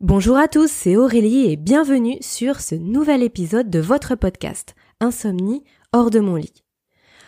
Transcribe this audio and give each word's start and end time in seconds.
Bonjour 0.00 0.38
à 0.38 0.48
tous, 0.48 0.70
c'est 0.70 0.96
Aurélie 0.96 1.52
et 1.52 1.56
bienvenue 1.56 2.16
sur 2.22 2.62
ce 2.62 2.74
nouvel 2.74 3.22
épisode 3.22 3.68
de 3.68 3.80
votre 3.80 4.14
podcast 4.14 4.74
Insomnie 4.98 5.62
hors 5.92 6.08
de 6.08 6.20
mon 6.20 6.36
lit. 6.36 6.64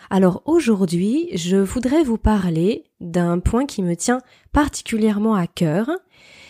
Alors 0.09 0.41
aujourd'hui, 0.45 1.29
je 1.35 1.57
voudrais 1.57 2.01
vous 2.03 2.17
parler 2.17 2.85
d'un 2.99 3.37
point 3.37 3.67
qui 3.67 3.83
me 3.83 3.95
tient 3.95 4.21
particulièrement 4.53 5.35
à 5.35 5.45
cœur. 5.45 5.91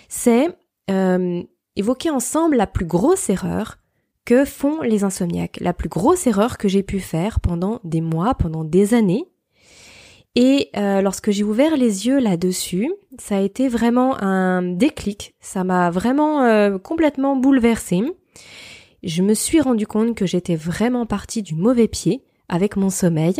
C'est 0.07 0.57
euh, 0.89 1.43
évoquer 1.75 2.09
ensemble 2.09 2.55
la 2.55 2.67
plus 2.67 2.85
grosse 2.85 3.29
erreur 3.29 3.79
que 4.23 4.45
font 4.45 4.81
les 4.81 5.03
insomniaques, 5.03 5.59
la 5.59 5.73
plus 5.73 5.89
grosse 5.89 6.25
erreur 6.25 6.57
que 6.57 6.69
j'ai 6.69 6.83
pu 6.83 7.01
faire 7.01 7.41
pendant 7.41 7.81
des 7.83 7.99
mois, 7.99 8.33
pendant 8.33 8.63
des 8.63 8.93
années, 8.93 9.27
et 10.35 10.71
euh, 10.75 11.01
lorsque 11.01 11.29
j'ai 11.29 11.43
ouvert 11.43 11.77
les 11.77 12.07
yeux 12.07 12.19
là-dessus, 12.19 12.91
ça 13.19 13.37
a 13.37 13.41
été 13.41 13.67
vraiment 13.67 14.19
un 14.21 14.63
déclic. 14.63 15.35
Ça 15.39 15.63
m'a 15.63 15.91
vraiment 15.91 16.43
euh, 16.43 16.79
complètement 16.79 17.35
bouleversée. 17.35 18.01
Je 19.03 19.21
me 19.21 19.35
suis 19.35 19.61
rendu 19.61 19.85
compte 19.85 20.15
que 20.15 20.25
j'étais 20.25 20.55
vraiment 20.55 21.05
partie 21.05 21.43
du 21.43 21.53
mauvais 21.53 21.87
pied 21.87 22.23
avec 22.49 22.77
mon 22.77 22.89
sommeil 22.89 23.35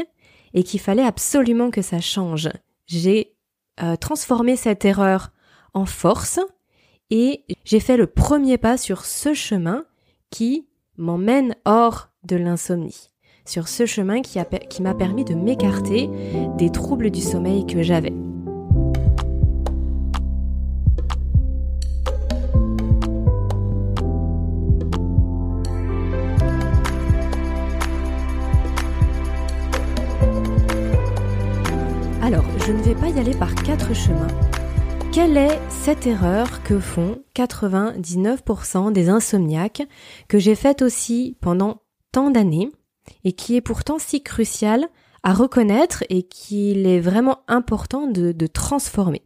et 0.54 0.64
qu'il 0.64 0.80
fallait 0.80 1.06
absolument 1.06 1.72
que 1.72 1.82
ça 1.82 2.00
change. 2.00 2.50
J'ai 2.86 3.34
euh, 3.82 3.96
transformé 3.96 4.56
cette 4.56 4.86
erreur 4.86 5.32
en 5.74 5.86
force 5.86 6.40
et 7.10 7.44
j'ai 7.64 7.80
fait 7.80 7.98
le 7.98 8.06
premier 8.06 8.60
pas 8.60 8.78
sur 8.78 9.06
ce 9.06 9.34
chemin 9.34 9.86
qui 10.30 10.68
m'emmène 10.98 11.56
hors 11.66 12.10
de 12.24 12.36
l'insomnie 12.36 13.13
sur 13.46 13.68
ce 13.68 13.86
chemin 13.86 14.22
qui, 14.22 14.40
m'a 14.82 14.94
permis 14.94 15.26
de 15.26 15.34
m'écarter 15.34 16.10
des 16.58 16.70
troubles 16.70 17.12
du 17.12 17.22
sommeil 17.22 17.66
que 17.66 17.82
j'avais. 17.82 18.14
Alors, 32.22 32.46
je 32.66 32.72
ne 32.72 32.82
vais 32.82 32.96
pas 32.96 33.10
y 33.10 33.20
aller 33.20 33.36
par 33.36 33.54
quatre 33.54 33.94
chemins. 33.94 34.28
Quelle 35.12 35.38
est 35.38 35.60
cette 35.70 36.08
erreur 36.08 36.64
que 36.64 36.80
font 36.80 37.22
99% 37.36 38.92
des 38.92 39.10
insomniaques 39.10 39.84
que 40.28 40.40
j'ai 40.40 40.56
faite 40.56 40.82
aussi 40.82 41.38
pendant 41.40 41.82
tant 42.12 42.32
d'années? 42.32 42.72
Et 43.24 43.34
qui 43.34 43.56
est 43.56 43.62
pourtant 43.62 44.00
si 44.00 44.22
crucial 44.22 44.88
à 45.24 45.34
reconnaître 45.34 46.04
et 46.10 46.24
qu'il 46.24 46.86
est 46.86 47.00
vraiment 47.00 47.40
important 47.48 48.08
de, 48.08 48.48
transformer. 48.48 49.24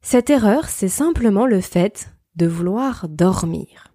Cette 0.00 0.30
erreur, 0.30 0.68
c'est 0.68 0.88
simplement 0.88 1.46
le 1.46 1.60
fait 1.60 2.10
de 2.36 2.46
vouloir 2.46 3.08
dormir. 3.08 3.92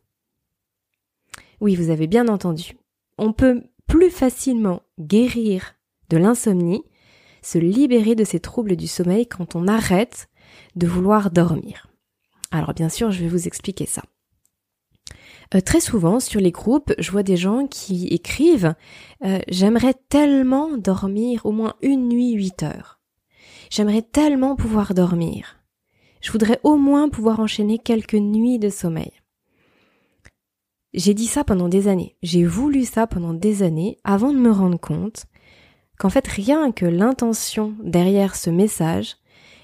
Oui, 1.62 1.76
vous 1.76 1.90
avez 1.90 2.08
bien 2.08 2.28
entendu. 2.28 2.78
On 3.18 3.32
peut 3.32 3.64
plus 3.88 4.10
facilement 4.10 4.82
guérir 5.00 5.76
de 6.10 6.18
l'insomnie, 6.18 6.84
se 7.42 7.58
libérer 7.58 8.16
de 8.16 8.26
ces 8.26 8.40
troubles 8.40 8.76
du 8.76 8.88
sommeil 8.88 9.28
quand 9.28 9.56
on 9.56 9.68
arrête 9.68 10.28
de 10.76 10.88
vouloir 10.88 11.32
dormir. 11.32 11.88
Alors 12.52 12.74
bien 12.74 12.90
sûr, 12.90 13.12
je 13.12 13.22
vais 13.22 13.30
vous 13.30 13.48
expliquer 13.48 13.86
ça. 13.86 14.04
Euh, 15.56 15.62
très 15.62 15.80
souvent 15.80 16.20
sur 16.20 16.40
les 16.40 16.52
groupes, 16.52 16.94
je 16.98 17.12
vois 17.12 17.24
des 17.24 17.38
gens 17.38 17.68
qui 17.68 18.08
écrivent 18.08 18.76
euh, 19.24 19.40
J'aimerais 19.48 19.96
tellement 20.10 20.78
dormir 20.78 21.46
au 21.46 21.52
moins 21.52 21.76
une 21.82 22.08
nuit 22.10 22.34
huit 22.34 22.64
heures. 22.64 23.00
J'aimerais 23.70 24.02
tellement 24.02 24.56
pouvoir 24.56 24.94
dormir. 24.94 25.58
Je 26.22 26.32
voudrais 26.32 26.60
au 26.64 26.78
moins 26.78 27.10
pouvoir 27.10 27.40
enchaîner 27.40 27.80
quelques 27.80 28.14
nuits 28.14 28.60
de 28.60 28.70
sommeil. 28.70 29.12
J'ai 30.94 31.14
dit 31.14 31.28
ça 31.28 31.44
pendant 31.44 31.70
des 31.70 31.88
années. 31.88 32.16
J'ai 32.22 32.46
voulu 32.46 32.86
ça 32.86 33.08
pendant 33.08 33.34
des 33.34 33.64
années 33.64 33.98
avant 34.04 34.32
de 34.32 34.38
me 34.38 34.52
rendre 34.52 34.80
compte 34.80 35.26
qu'en 35.98 36.10
fait 36.10 36.28
rien 36.28 36.72
que 36.72 36.86
l'intention 36.86 37.74
derrière 37.84 38.36
ce 38.36 38.50
message, 38.50 39.18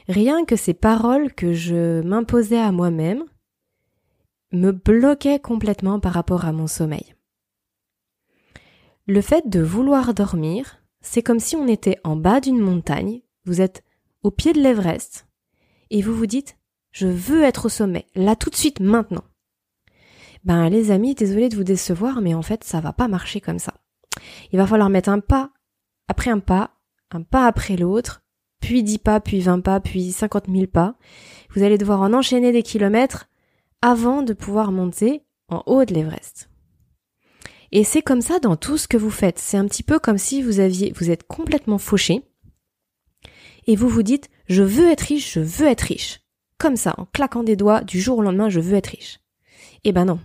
rien 0.07 0.43
que 0.43 0.55
ces 0.55 0.73
paroles 0.73 1.31
que 1.33 1.53
je 1.53 2.01
m'imposais 2.01 2.59
à 2.59 2.71
moi-même, 2.71 3.23
me 4.51 4.71
bloquait 4.71 5.39
complètement 5.39 5.99
par 5.99 6.13
rapport 6.13 6.45
à 6.45 6.51
mon 6.51 6.67
sommeil. 6.67 7.15
Le 9.05 9.21
fait 9.21 9.47
de 9.47 9.61
vouloir 9.61 10.13
dormir, 10.13 10.77
c'est 11.01 11.23
comme 11.23 11.39
si 11.39 11.55
on 11.55 11.67
était 11.67 11.99
en 12.03 12.15
bas 12.15 12.41
d'une 12.41 12.59
montagne, 12.59 13.21
vous 13.45 13.61
êtes 13.61 13.83
au 14.23 14.31
pied 14.31 14.53
de 14.53 14.59
l'Everest, 14.59 15.27
et 15.89 16.01
vous 16.01 16.13
vous 16.13 16.27
dites 16.27 16.57
je 16.91 17.07
veux 17.07 17.43
être 17.43 17.65
au 17.65 17.69
sommet, 17.69 18.07
là 18.15 18.35
tout 18.35 18.49
de 18.49 18.55
suite, 18.55 18.79
maintenant. 18.79 19.23
Ben 20.43 20.69
les 20.69 20.91
amis, 20.91 21.15
désolé 21.15 21.49
de 21.49 21.55
vous 21.55 21.63
décevoir, 21.63 22.21
mais 22.21 22.33
en 22.33 22.41
fait 22.41 22.63
ça 22.63 22.79
va 22.79 22.93
pas 22.93 23.07
marcher 23.07 23.41
comme 23.41 23.59
ça. 23.59 23.73
Il 24.51 24.57
va 24.57 24.67
falloir 24.67 24.89
mettre 24.89 25.09
un 25.09 25.19
pas 25.19 25.51
après 26.07 26.31
un 26.31 26.39
pas, 26.39 26.71
un 27.11 27.21
pas 27.21 27.45
après 27.45 27.77
l'autre, 27.77 28.23
puis 28.59 28.83
dix 28.83 28.97
pas, 28.97 29.19
puis 29.19 29.39
vingt 29.39 29.61
pas, 29.61 29.79
puis 29.79 30.11
cinquante 30.11 30.47
mille 30.47 30.67
pas. 30.67 30.95
Vous 31.51 31.63
allez 31.63 31.77
devoir 31.77 32.01
en 32.01 32.13
enchaîner 32.13 32.51
des 32.51 32.63
kilomètres 32.63 33.29
avant 33.81 34.21
de 34.21 34.33
pouvoir 34.33 34.71
monter 34.71 35.23
en 35.47 35.63
haut 35.65 35.85
de 35.85 35.93
l'Everest. 35.93 36.49
Et 37.71 37.83
c'est 37.83 38.01
comme 38.01 38.21
ça 38.21 38.39
dans 38.39 38.55
tout 38.55 38.77
ce 38.77 38.87
que 38.87 38.97
vous 38.97 39.11
faites. 39.11 39.39
C'est 39.39 39.57
un 39.57 39.65
petit 39.65 39.83
peu 39.83 39.99
comme 39.99 40.17
si 40.17 40.41
vous 40.41 40.59
aviez, 40.59 40.93
vous 40.95 41.11
êtes 41.11 41.23
complètement 41.23 41.77
fauché 41.77 42.23
et 43.67 43.75
vous 43.75 43.89
vous 43.89 44.03
dites, 44.03 44.29
je 44.47 44.63
veux 44.63 44.89
être 44.89 45.01
riche, 45.01 45.33
je 45.33 45.39
veux 45.39 45.67
être 45.67 45.81
riche. 45.81 46.21
Comme 46.57 46.75
ça, 46.75 46.95
en 46.97 47.05
claquant 47.05 47.43
des 47.43 47.55
doigts, 47.55 47.81
du 47.81 48.01
jour 48.01 48.17
au 48.17 48.21
lendemain, 48.21 48.49
je 48.49 48.59
veux 48.59 48.75
être 48.75 48.87
riche. 48.87 49.19
Eh 49.83 49.91
ben 49.91 50.05
non. 50.05 50.19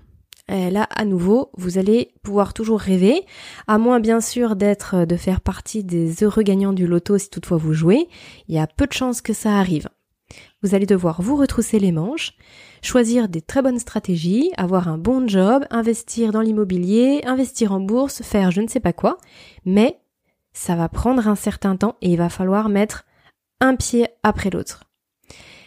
Eh, 0.48 0.71
là, 0.71 0.88
à 0.91 1.04
nouveau, 1.04 1.50
vous 1.56 1.78
allez 1.78 2.12
pouvoir 2.22 2.53
toujours 2.53 2.81
rêver, 2.81 3.25
à 3.66 3.78
moins 3.78 4.00
bien 4.00 4.21
sûr 4.21 4.56
d'être, 4.56 5.06
de 5.06 5.16
faire 5.16 5.41
partie 5.41 5.84
des 5.84 6.22
heureux 6.22 6.42
gagnants 6.42 6.72
du 6.72 6.86
loto 6.86 7.16
si 7.19 7.31
toutefois 7.31 7.56
vous 7.56 7.72
jouez. 7.72 8.09
Il 8.48 8.54
y 8.54 8.59
a 8.59 8.66
peu 8.66 8.86
de 8.86 8.92
chances 8.92 9.22
que 9.22 9.32
ça 9.32 9.59
arrive. 9.59 9.88
Vous 10.65 10.75
allez 10.75 10.87
devoir 10.87 11.21
vous 11.21 11.37
retrousser 11.37 11.79
les 11.79 11.93
manches, 11.93 12.33
choisir 12.81 13.29
des 13.29 13.43
très 13.43 13.61
bonnes 13.61 13.79
stratégies, 13.79 14.51
avoir 14.57 14.89
un 14.89 14.97
bon 14.97 15.29
job, 15.29 15.67
investir 15.69 16.33
dans 16.33 16.41
l'immobilier, 16.41 17.21
investir 17.27 17.73
en 17.73 17.81
bourse, 17.81 18.23
faire 18.23 18.51
je 18.51 18.63
ne 18.63 18.67
sais 18.67 18.81
pas 18.81 18.95
quoi, 18.95 19.19
mais 19.67 20.01
ça 20.55 20.75
va 20.75 20.89
prendre 20.89 21.29
un 21.29 21.35
certain 21.35 21.77
temps 21.77 21.97
et 22.01 22.13
il 22.13 22.17
va 22.17 22.31
falloir 22.31 22.71
mettre 22.71 23.05
un 23.61 23.77
pied 23.77 24.09
après 24.23 24.49
l'autre. 24.49 24.85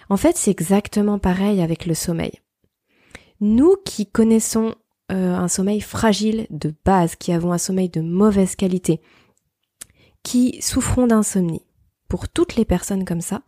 En 0.09 0.17
fait, 0.17 0.35
c'est 0.35 0.49
exactement 0.49 1.19
pareil 1.19 1.61
avec 1.61 1.85
le 1.85 1.93
sommeil. 1.93 2.39
Nous 3.39 3.75
qui 3.85 4.07
connaissons 4.07 4.73
euh, 5.11 5.35
un 5.35 5.47
sommeil 5.47 5.79
fragile 5.79 6.47
de 6.49 6.73
base, 6.85 7.15
qui 7.15 7.31
avons 7.31 7.51
un 7.53 7.59
sommeil 7.59 7.89
de 7.89 8.01
mauvaise 8.01 8.55
qualité, 8.55 8.99
qui 10.23 10.59
souffrons 10.59 11.05
d'insomnie, 11.05 11.67
pour 12.07 12.27
toutes 12.27 12.55
les 12.55 12.65
personnes 12.65 13.05
comme 13.05 13.21
ça, 13.21 13.43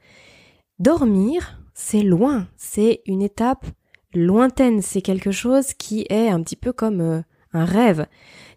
dormir, 0.79 1.59
c'est 1.73 2.03
loin, 2.03 2.47
c'est 2.57 3.01
une 3.06 3.22
étape 3.22 3.66
lointaine, 4.13 4.81
c'est 4.81 5.01
quelque 5.01 5.31
chose 5.31 5.73
qui 5.73 6.06
est 6.09 6.29
un 6.29 6.41
petit 6.41 6.56
peu 6.56 6.73
comme 6.73 7.01
euh, 7.01 7.22
un 7.53 7.66
rêve. 7.66 8.07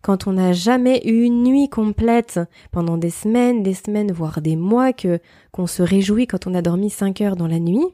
Quand 0.03 0.27
on 0.27 0.33
n'a 0.33 0.53
jamais 0.53 1.03
eu 1.05 1.23
une 1.23 1.43
nuit 1.43 1.69
complète 1.69 2.41
pendant 2.71 2.97
des 2.97 3.11
semaines, 3.11 3.63
des 3.63 3.75
semaines, 3.75 4.13
voire 4.13 4.41
des 4.41 4.57
mois 4.57 4.93
que 4.93 5.21
qu'on 5.51 5.67
se 5.67 5.83
réjouit 5.83 6.27
quand 6.27 6.47
on 6.47 6.55
a 6.55 6.63
dormi 6.63 6.91
5 6.91 7.21
heures 7.21 7.37
dans 7.37 7.47
la 7.47 7.59
nuit, 7.59 7.87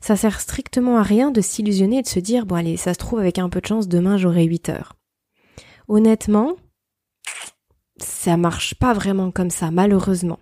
ça 0.00 0.16
sert 0.16 0.40
strictement 0.40 0.98
à 0.98 1.02
rien 1.02 1.30
de 1.30 1.40
s'illusionner 1.40 1.98
et 1.98 2.02
de 2.02 2.08
se 2.08 2.20
dire 2.20 2.46
bon 2.46 2.56
allez, 2.56 2.76
ça 2.76 2.92
se 2.92 2.98
trouve 2.98 3.20
avec 3.20 3.38
un 3.38 3.48
peu 3.48 3.60
de 3.60 3.66
chance 3.66 3.88
demain 3.88 4.16
j'aurai 4.16 4.44
8 4.44 4.68
heures. 4.68 4.94
Honnêtement, 5.88 6.56
ça 7.98 8.36
marche 8.36 8.74
pas 8.74 8.94
vraiment 8.94 9.30
comme 9.30 9.50
ça, 9.50 9.70
malheureusement. 9.70 10.38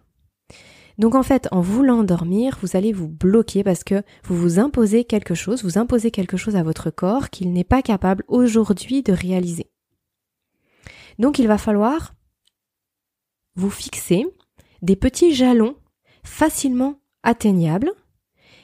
Donc 1.01 1.15
en 1.15 1.23
fait, 1.23 1.49
en 1.51 1.63
voulant 1.63 2.05
dormir, 2.05 2.59
vous 2.61 2.77
allez 2.77 2.93
vous 2.93 3.09
bloquer 3.09 3.65
parce 3.65 3.85
que 3.85 4.03
vous 4.23 4.37
vous 4.37 4.59
imposez 4.59 5.05
quelque 5.05 5.35
chose, 5.35 5.65
vous 5.65 5.79
imposez 5.79 6.11
quelque 6.11 6.37
chose 6.37 6.57
à 6.57 6.63
votre 6.63 6.91
corps 6.91 7.31
qu'il 7.31 7.55
n'est 7.55 7.65
pas 7.65 7.81
capable 7.81 8.23
aujourd'hui 8.29 9.03
de 9.03 9.15
réaliser. 9.15 9.71
Donc 11.19 11.39
il 11.39 11.49
va 11.49 11.57
falloir 11.57 12.13
vous 13.55 13.71
fixer 13.71 14.27
des 14.83 14.95
petits 14.95 15.35
jalons 15.35 15.75
facilement 16.23 17.01
atteignables 17.23 17.93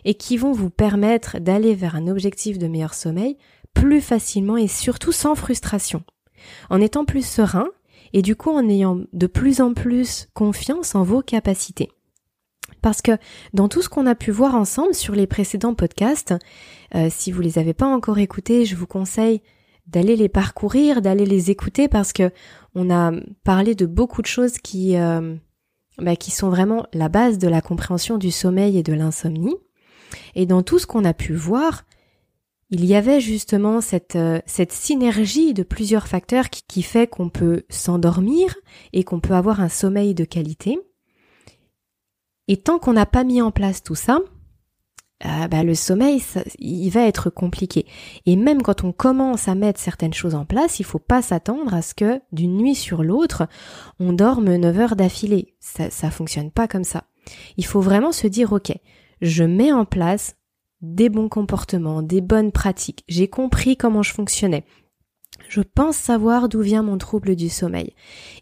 et 0.04 0.12
qui 0.12 0.36
vont 0.36 0.52
vous 0.52 0.68
permettre 0.68 1.38
d'aller 1.38 1.74
vers 1.74 1.96
un 1.96 2.06
objectif 2.06 2.58
de 2.58 2.66
meilleur 2.66 2.92
sommeil 2.92 3.38
plus 3.72 4.02
facilement 4.02 4.58
et 4.58 4.68
surtout 4.68 5.10
sans 5.10 5.36
frustration, 5.36 6.04
en 6.68 6.82
étant 6.82 7.06
plus 7.06 7.26
serein 7.26 7.68
et 8.12 8.20
du 8.20 8.36
coup 8.36 8.50
en 8.50 8.68
ayant 8.68 9.00
de 9.14 9.26
plus 9.26 9.62
en 9.62 9.72
plus 9.72 10.28
confiance 10.34 10.94
en 10.94 11.02
vos 11.02 11.22
capacités. 11.22 11.88
Parce 12.82 13.02
que 13.02 13.12
dans 13.52 13.68
tout 13.68 13.82
ce 13.82 13.88
qu'on 13.88 14.06
a 14.06 14.14
pu 14.14 14.30
voir 14.30 14.54
ensemble 14.54 14.94
sur 14.94 15.14
les 15.14 15.26
précédents 15.26 15.74
podcasts, 15.74 16.34
euh, 16.94 17.08
si 17.10 17.32
vous 17.32 17.40
les 17.40 17.58
avez 17.58 17.74
pas 17.74 17.86
encore 17.86 18.18
écoutés, 18.18 18.64
je 18.64 18.76
vous 18.76 18.86
conseille 18.86 19.42
d'aller 19.86 20.16
les 20.16 20.28
parcourir, 20.28 21.00
d'aller 21.02 21.26
les 21.26 21.50
écouter 21.50 21.88
parce 21.88 22.12
que 22.12 22.30
on 22.74 22.90
a 22.90 23.12
parlé 23.44 23.74
de 23.74 23.86
beaucoup 23.86 24.20
de 24.20 24.26
choses 24.26 24.58
qui 24.58 24.96
euh, 24.96 25.36
bah, 25.98 26.16
qui 26.16 26.30
sont 26.30 26.50
vraiment 26.50 26.86
la 26.92 27.08
base 27.08 27.38
de 27.38 27.48
la 27.48 27.60
compréhension 27.60 28.18
du 28.18 28.30
sommeil 28.30 28.78
et 28.78 28.82
de 28.82 28.92
l'insomnie. 28.92 29.56
Et 30.34 30.46
dans 30.46 30.62
tout 30.62 30.78
ce 30.78 30.86
qu'on 30.86 31.04
a 31.04 31.14
pu 31.14 31.34
voir, 31.34 31.84
il 32.70 32.84
y 32.84 32.94
avait 32.94 33.20
justement 33.20 33.80
cette, 33.80 34.16
euh, 34.16 34.40
cette 34.44 34.72
synergie 34.72 35.54
de 35.54 35.62
plusieurs 35.62 36.08
facteurs 36.08 36.50
qui, 36.50 36.62
qui 36.66 36.82
fait 36.82 37.06
qu'on 37.06 37.28
peut 37.28 37.62
s'endormir 37.70 38.54
et 38.92 39.04
qu'on 39.04 39.20
peut 39.20 39.34
avoir 39.34 39.60
un 39.60 39.68
sommeil 39.68 40.14
de 40.14 40.24
qualité. 40.24 40.78
Et 42.48 42.56
tant 42.56 42.78
qu'on 42.78 42.92
n'a 42.92 43.06
pas 43.06 43.24
mis 43.24 43.42
en 43.42 43.50
place 43.50 43.82
tout 43.82 43.94
ça, 43.94 44.20
euh, 45.24 45.48
bah, 45.48 45.62
le 45.62 45.74
sommeil, 45.74 46.22
il 46.58 46.90
va 46.90 47.06
être 47.06 47.30
compliqué. 47.30 47.86
Et 48.26 48.36
même 48.36 48.62
quand 48.62 48.84
on 48.84 48.92
commence 48.92 49.48
à 49.48 49.54
mettre 49.54 49.80
certaines 49.80 50.12
choses 50.12 50.34
en 50.34 50.44
place, 50.44 50.78
il 50.78 50.84
faut 50.84 50.98
pas 50.98 51.22
s'attendre 51.22 51.72
à 51.74 51.80
ce 51.80 51.94
que 51.94 52.20
d'une 52.32 52.56
nuit 52.56 52.74
sur 52.74 53.02
l'autre, 53.02 53.48
on 53.98 54.12
dorme 54.12 54.54
9 54.54 54.78
heures 54.78 54.96
d'affilée. 54.96 55.54
Ça, 55.58 55.90
ça 55.90 56.10
fonctionne 56.10 56.50
pas 56.50 56.68
comme 56.68 56.84
ça. 56.84 57.04
Il 57.56 57.64
faut 57.64 57.80
vraiment 57.80 58.12
se 58.12 58.26
dire, 58.26 58.52
ok, 58.52 58.72
je 59.22 59.44
mets 59.44 59.72
en 59.72 59.86
place 59.86 60.36
des 60.82 61.08
bons 61.08 61.30
comportements, 61.30 62.02
des 62.02 62.20
bonnes 62.20 62.52
pratiques. 62.52 63.02
J'ai 63.08 63.28
compris 63.28 63.76
comment 63.76 64.02
je 64.02 64.12
fonctionnais. 64.12 64.64
Je 65.48 65.60
pense 65.60 65.96
savoir 65.96 66.48
d'où 66.48 66.60
vient 66.60 66.82
mon 66.82 66.98
trouble 66.98 67.36
du 67.36 67.48
sommeil. 67.48 67.94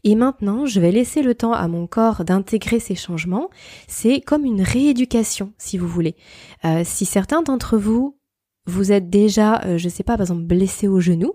Et 0.05 0.15
maintenant, 0.15 0.67
je 0.67 0.81
vais 0.81 0.93
laisser 0.93 1.23
le 1.23 1.35
temps 1.35 1.53
à 1.53 1.69
mon 1.69 1.87
corps 1.87 2.25
d'intégrer 2.25 2.81
ces 2.81 2.95
changements. 2.95 3.51
C'est 3.89 4.21
comme 4.21 4.45
une 4.45 4.63
rééducation, 4.63 5.53
si 5.59 5.79
vous 5.79 5.89
voulez. 5.89 6.17
Euh, 6.65 6.83
si 6.85 7.05
certains 7.05 7.43
d'entre 7.43 7.77
vous, 7.77 8.19
vous 8.67 8.93
êtes 8.93 9.11
déjà, 9.11 9.63
euh, 9.65 9.79
je 9.79 9.89
sais 9.89 10.03
pas, 10.03 10.15
par 10.15 10.23
exemple, 10.23 10.43
blessé 10.43 10.89
au 10.89 11.01
genou, 11.01 11.35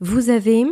vous 0.00 0.30
avez 0.30 0.64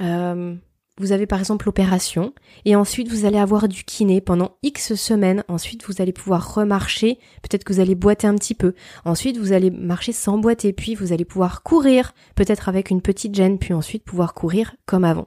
euh, 0.00 0.54
vous 0.98 1.10
avez 1.10 1.26
par 1.26 1.40
exemple 1.40 1.66
l'opération 1.66 2.32
et 2.64 2.76
ensuite 2.76 3.08
vous 3.08 3.24
allez 3.24 3.38
avoir 3.38 3.66
du 3.66 3.82
kiné 3.82 4.20
pendant 4.20 4.56
X 4.62 4.94
semaines. 4.94 5.42
Ensuite 5.48 5.84
vous 5.86 6.00
allez 6.00 6.12
pouvoir 6.12 6.54
remarcher. 6.54 7.18
Peut-être 7.42 7.64
que 7.64 7.72
vous 7.72 7.80
allez 7.80 7.96
boiter 7.96 8.28
un 8.28 8.36
petit 8.36 8.54
peu. 8.54 8.74
Ensuite 9.04 9.36
vous 9.36 9.52
allez 9.52 9.72
marcher 9.72 10.12
sans 10.12 10.38
boiter. 10.38 10.72
Puis 10.72 10.94
vous 10.94 11.12
allez 11.12 11.24
pouvoir 11.24 11.64
courir, 11.64 12.14
peut-être 12.36 12.68
avec 12.68 12.90
une 12.90 13.02
petite 13.02 13.34
gêne. 13.34 13.58
Puis 13.58 13.74
ensuite 13.74 14.04
pouvoir 14.04 14.34
courir 14.34 14.76
comme 14.86 15.04
avant. 15.04 15.26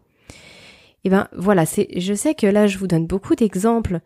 Et 1.03 1.07
eh 1.07 1.09
ben 1.09 1.27
voilà, 1.37 1.65
c'est, 1.65 1.87
je 1.99 2.13
sais 2.13 2.33
que 2.33 2.47
là 2.47 2.67
je 2.67 2.77
vous 2.77 2.87
donne 2.87 3.05
beaucoup 3.05 3.35
d'exemples. 3.35 3.99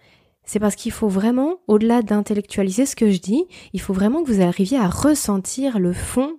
C'est 0.44 0.60
parce 0.60 0.76
qu'il 0.76 0.92
faut 0.92 1.08
vraiment, 1.08 1.60
au-delà 1.68 2.02
d'intellectualiser 2.02 2.88
ce 2.88 2.96
que 2.96 3.12
je 3.12 3.20
dis, 3.20 3.46
il 3.74 3.82
faut 3.82 3.94
vraiment 3.94 4.24
que 4.24 4.32
vous 4.32 4.42
arriviez 4.42 4.80
à 4.80 4.90
ressentir 4.90 5.80
le 5.80 5.94
fond 5.94 6.38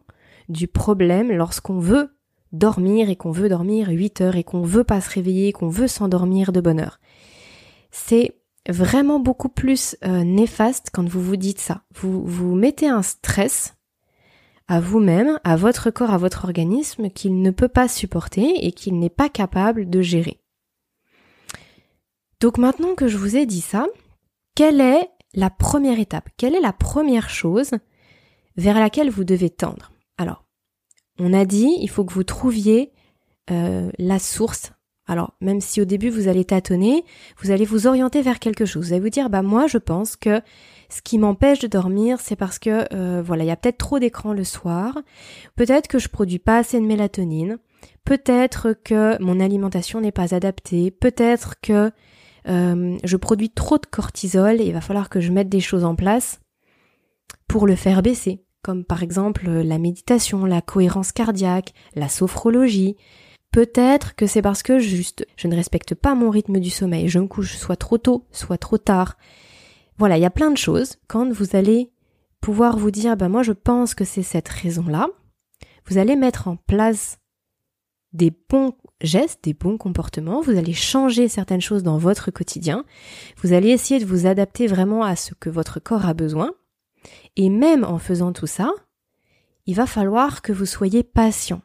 du 0.48 0.66
problème 0.66 1.30
lorsqu'on 1.32 1.78
veut 1.78 2.10
dormir 2.52 3.10
et 3.10 3.16
qu'on 3.16 3.30
veut 3.30 3.48
dormir 3.48 3.88
8 3.88 4.20
heures 4.20 4.36
et 4.36 4.44
qu'on 4.44 4.62
veut 4.62 4.84
pas 4.84 5.00
se 5.00 5.10
réveiller, 5.10 5.52
qu'on 5.52 5.68
veut 5.68 5.88
s'endormir 5.88 6.52
de 6.52 6.60
bonne 6.60 6.80
heure. 6.80 7.00
C'est 7.90 8.36
vraiment 8.68 9.20
beaucoup 9.20 9.48
plus 9.48 9.96
euh, 10.04 10.24
néfaste 10.24 10.90
quand 10.92 11.08
vous 11.08 11.22
vous 11.22 11.36
dites 11.36 11.60
ça. 11.60 11.82
Vous 11.94 12.24
vous 12.24 12.54
mettez 12.54 12.88
un 12.88 13.02
stress 13.02 13.74
à 14.68 14.80
vous-même, 14.80 15.38
à 15.44 15.56
votre 15.56 15.90
corps, 15.90 16.12
à 16.12 16.18
votre 16.18 16.44
organisme 16.44 17.10
qu'il 17.10 17.42
ne 17.42 17.50
peut 17.50 17.68
pas 17.68 17.88
supporter 17.88 18.64
et 18.64 18.72
qu'il 18.72 18.98
n'est 18.98 19.10
pas 19.10 19.28
capable 19.28 19.90
de 19.90 20.00
gérer. 20.00 20.40
Donc 22.40 22.58
maintenant 22.58 22.94
que 22.94 23.08
je 23.08 23.18
vous 23.18 23.36
ai 23.36 23.46
dit 23.46 23.60
ça, 23.60 23.86
quelle 24.54 24.80
est 24.80 25.08
la 25.34 25.50
première 25.50 25.98
étape? 25.98 26.28
Quelle 26.36 26.54
est 26.54 26.60
la 26.60 26.72
première 26.72 27.30
chose 27.30 27.72
vers 28.56 28.78
laquelle 28.78 29.10
vous 29.10 29.24
devez 29.24 29.50
tendre? 29.50 29.91
On 31.18 31.32
a 31.32 31.44
dit, 31.44 31.76
il 31.80 31.88
faut 31.88 32.04
que 32.04 32.12
vous 32.12 32.24
trouviez 32.24 32.92
euh, 33.50 33.90
la 33.98 34.18
source. 34.18 34.72
Alors, 35.06 35.34
même 35.40 35.60
si 35.60 35.80
au 35.80 35.84
début 35.84 36.10
vous 36.10 36.28
allez 36.28 36.44
tâtonner, 36.44 37.04
vous 37.42 37.50
allez 37.50 37.64
vous 37.64 37.86
orienter 37.86 38.22
vers 38.22 38.38
quelque 38.38 38.64
chose. 38.64 38.86
Vous 38.86 38.92
allez 38.92 39.02
vous 39.02 39.10
dire, 39.10 39.30
bah 39.30 39.42
moi 39.42 39.66
je 39.66 39.78
pense 39.78 40.16
que 40.16 40.40
ce 40.88 41.02
qui 41.02 41.18
m'empêche 41.18 41.58
de 41.58 41.66
dormir, 41.66 42.20
c'est 42.20 42.36
parce 42.36 42.58
que 42.58 42.86
euh, 42.94 43.22
voilà, 43.22 43.44
il 43.44 43.48
y 43.48 43.50
a 43.50 43.56
peut-être 43.56 43.78
trop 43.78 43.98
d'écran 43.98 44.32
le 44.32 44.44
soir. 44.44 44.98
Peut-être 45.56 45.88
que 45.88 45.98
je 45.98 46.08
produis 46.08 46.38
pas 46.38 46.58
assez 46.58 46.78
de 46.78 46.86
mélatonine. 46.86 47.58
Peut-être 48.04 48.74
que 48.84 49.20
mon 49.20 49.40
alimentation 49.40 50.00
n'est 50.00 50.12
pas 50.12 50.34
adaptée. 50.34 50.90
Peut-être 50.90 51.60
que 51.60 51.90
euh, 52.48 52.96
je 53.02 53.16
produis 53.16 53.50
trop 53.50 53.78
de 53.78 53.86
cortisol 53.86 54.60
et 54.60 54.66
il 54.66 54.72
va 54.72 54.80
falloir 54.80 55.08
que 55.08 55.20
je 55.20 55.32
mette 55.32 55.48
des 55.48 55.60
choses 55.60 55.84
en 55.84 55.94
place 55.94 56.40
pour 57.48 57.66
le 57.66 57.74
faire 57.74 58.02
baisser 58.02 58.44
comme 58.62 58.84
par 58.84 59.02
exemple 59.02 59.48
la 59.48 59.78
méditation, 59.78 60.44
la 60.44 60.62
cohérence 60.62 61.12
cardiaque, 61.12 61.74
la 61.94 62.08
sophrologie. 62.08 62.96
Peut-être 63.50 64.14
que 64.14 64.26
c'est 64.26 64.42
parce 64.42 64.62
que 64.62 64.78
juste 64.78 65.26
je 65.36 65.48
ne 65.48 65.56
respecte 65.56 65.94
pas 65.94 66.14
mon 66.14 66.30
rythme 66.30 66.58
du 66.58 66.70
sommeil, 66.70 67.08
je 67.08 67.18
me 67.18 67.26
couche 67.26 67.56
soit 67.56 67.76
trop 67.76 67.98
tôt, 67.98 68.26
soit 68.30 68.58
trop 68.58 68.78
tard. 68.78 69.16
Voilà, 69.98 70.16
il 70.16 70.22
y 70.22 70.26
a 70.26 70.30
plein 70.30 70.50
de 70.50 70.56
choses. 70.56 70.96
Quand 71.06 71.30
vous 71.30 71.54
allez 71.54 71.90
pouvoir 72.40 72.78
vous 72.78 72.90
dire, 72.90 73.16
bah 73.16 73.28
moi 73.28 73.42
je 73.42 73.52
pense 73.52 73.94
que 73.94 74.04
c'est 74.04 74.22
cette 74.22 74.48
raison-là, 74.48 75.08
vous 75.86 75.98
allez 75.98 76.16
mettre 76.16 76.48
en 76.48 76.56
place 76.56 77.18
des 78.12 78.32
bons 78.48 78.74
gestes, 79.00 79.44
des 79.44 79.54
bons 79.54 79.78
comportements, 79.78 80.40
vous 80.40 80.56
allez 80.56 80.72
changer 80.72 81.28
certaines 81.28 81.60
choses 81.60 81.82
dans 81.82 81.98
votre 81.98 82.30
quotidien, 82.30 82.84
vous 83.42 83.52
allez 83.52 83.70
essayer 83.70 84.00
de 84.00 84.06
vous 84.06 84.26
adapter 84.26 84.66
vraiment 84.66 85.02
à 85.02 85.16
ce 85.16 85.34
que 85.34 85.50
votre 85.50 85.80
corps 85.80 86.06
a 86.06 86.14
besoin, 86.14 86.52
et 87.36 87.48
même 87.48 87.84
en 87.84 87.98
faisant 87.98 88.32
tout 88.32 88.46
ça, 88.46 88.72
il 89.66 89.74
va 89.74 89.86
falloir 89.86 90.42
que 90.42 90.52
vous 90.52 90.66
soyez 90.66 91.02
patient. 91.02 91.62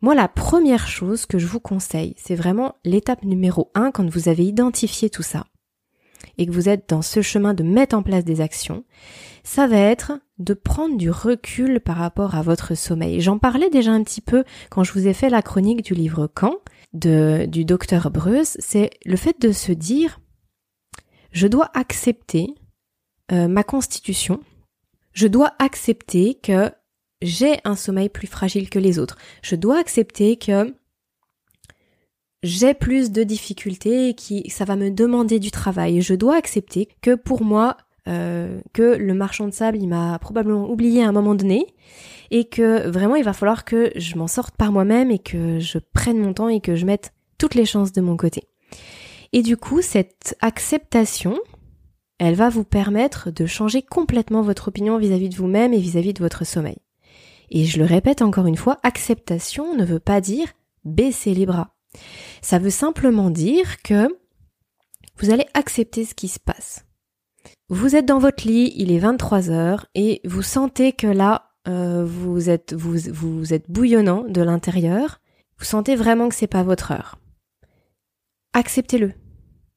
Moi, 0.00 0.14
la 0.14 0.28
première 0.28 0.86
chose 0.86 1.26
que 1.26 1.38
je 1.38 1.46
vous 1.46 1.60
conseille, 1.60 2.14
c'est 2.16 2.36
vraiment 2.36 2.76
l'étape 2.84 3.24
numéro 3.24 3.70
un 3.74 3.90
quand 3.90 4.08
vous 4.08 4.28
avez 4.28 4.44
identifié 4.44 5.10
tout 5.10 5.24
ça 5.24 5.44
et 6.36 6.46
que 6.46 6.52
vous 6.52 6.68
êtes 6.68 6.88
dans 6.88 7.02
ce 7.02 7.20
chemin 7.20 7.52
de 7.52 7.62
mettre 7.62 7.96
en 7.96 8.02
place 8.02 8.24
des 8.24 8.40
actions, 8.40 8.84
ça 9.42 9.66
va 9.66 9.78
être 9.78 10.20
de 10.38 10.54
prendre 10.54 10.96
du 10.96 11.10
recul 11.10 11.80
par 11.80 11.96
rapport 11.96 12.36
à 12.36 12.42
votre 12.42 12.76
sommeil. 12.76 13.20
J'en 13.20 13.38
parlais 13.38 13.70
déjà 13.70 13.90
un 13.92 14.04
petit 14.04 14.20
peu 14.20 14.44
quand 14.70 14.84
je 14.84 14.92
vous 14.92 15.08
ai 15.08 15.14
fait 15.14 15.30
la 15.30 15.42
chronique 15.42 15.82
du 15.82 15.94
livre 15.94 16.28
Quand 16.32 16.54
du 16.92 17.64
docteur 17.64 18.10
Breuse, 18.10 18.56
c'est 18.58 18.90
le 19.04 19.16
fait 19.16 19.40
de 19.40 19.52
se 19.52 19.72
dire 19.72 20.20
je 21.32 21.46
dois 21.46 21.70
accepter 21.74 22.54
euh, 23.32 23.48
ma 23.48 23.62
constitution, 23.62 24.40
je 25.12 25.26
dois 25.26 25.52
accepter 25.58 26.34
que 26.34 26.70
j'ai 27.22 27.58
un 27.64 27.76
sommeil 27.76 28.08
plus 28.08 28.26
fragile 28.26 28.70
que 28.70 28.78
les 28.78 28.98
autres. 28.98 29.18
Je 29.42 29.56
dois 29.56 29.78
accepter 29.78 30.36
que 30.36 30.74
j'ai 32.42 32.74
plus 32.74 33.10
de 33.10 33.24
difficultés 33.24 34.10
et 34.10 34.14
qui 34.14 34.48
ça 34.48 34.64
va 34.64 34.76
me 34.76 34.90
demander 34.90 35.40
du 35.40 35.50
travail. 35.50 36.00
Je 36.00 36.14
dois 36.14 36.36
accepter 36.36 36.88
que 37.00 37.14
pour 37.14 37.42
moi 37.42 37.76
euh, 38.06 38.60
que 38.72 38.96
le 38.96 39.14
marchand 39.14 39.46
de 39.48 39.52
sable 39.52 39.78
il 39.78 39.88
m'a 39.88 40.18
probablement 40.18 40.70
oublié 40.70 41.02
à 41.02 41.08
un 41.08 41.12
moment 41.12 41.34
donné 41.34 41.66
et 42.30 42.44
que 42.44 42.88
vraiment 42.88 43.16
il 43.16 43.24
va 43.24 43.32
falloir 43.32 43.64
que 43.64 43.90
je 43.96 44.16
m'en 44.16 44.28
sorte 44.28 44.56
par 44.56 44.70
moi-même 44.70 45.10
et 45.10 45.18
que 45.18 45.58
je 45.58 45.78
prenne 45.78 46.18
mon 46.18 46.32
temps 46.32 46.48
et 46.48 46.60
que 46.60 46.76
je 46.76 46.86
mette 46.86 47.12
toutes 47.38 47.54
les 47.54 47.66
chances 47.66 47.92
de 47.92 48.00
mon 48.00 48.16
côté. 48.16 48.44
Et 49.32 49.42
du 49.42 49.56
coup 49.56 49.82
cette 49.82 50.36
acceptation 50.40 51.38
elle 52.18 52.34
va 52.34 52.48
vous 52.48 52.64
permettre 52.64 53.30
de 53.30 53.46
changer 53.46 53.82
complètement 53.82 54.42
votre 54.42 54.68
opinion 54.68 54.98
vis-à-vis 54.98 55.28
de 55.28 55.36
vous-même 55.36 55.72
et 55.72 55.78
vis-à-vis 55.78 56.14
de 56.14 56.22
votre 56.22 56.44
sommeil. 56.44 56.78
Et 57.50 57.64
je 57.64 57.78
le 57.78 57.84
répète 57.84 58.22
encore 58.22 58.46
une 58.46 58.56
fois, 58.56 58.78
acceptation 58.82 59.74
ne 59.74 59.84
veut 59.84 60.00
pas 60.00 60.20
dire 60.20 60.48
baisser 60.84 61.34
les 61.34 61.46
bras. 61.46 61.74
Ça 62.42 62.58
veut 62.58 62.70
simplement 62.70 63.30
dire 63.30 63.82
que 63.82 64.08
vous 65.18 65.30
allez 65.30 65.46
accepter 65.54 66.04
ce 66.04 66.14
qui 66.14 66.28
se 66.28 66.38
passe. 66.38 66.84
Vous 67.68 67.96
êtes 67.96 68.06
dans 68.06 68.18
votre 68.18 68.46
lit, 68.46 68.72
il 68.76 68.92
est 68.92 68.98
23 68.98 69.50
heures 69.50 69.86
et 69.94 70.20
vous 70.24 70.42
sentez 70.42 70.92
que 70.92 71.06
là, 71.06 71.50
euh, 71.66 72.04
vous 72.04 72.50
êtes 72.50 72.72
vous, 72.72 72.96
vous 73.12 73.52
êtes 73.52 73.70
bouillonnant 73.70 74.24
de 74.24 74.42
l'intérieur. 74.42 75.20
Vous 75.58 75.64
sentez 75.64 75.96
vraiment 75.96 76.28
que 76.28 76.34
c'est 76.34 76.46
pas 76.46 76.62
votre 76.62 76.92
heure. 76.92 77.18
Acceptez-le. 78.52 79.12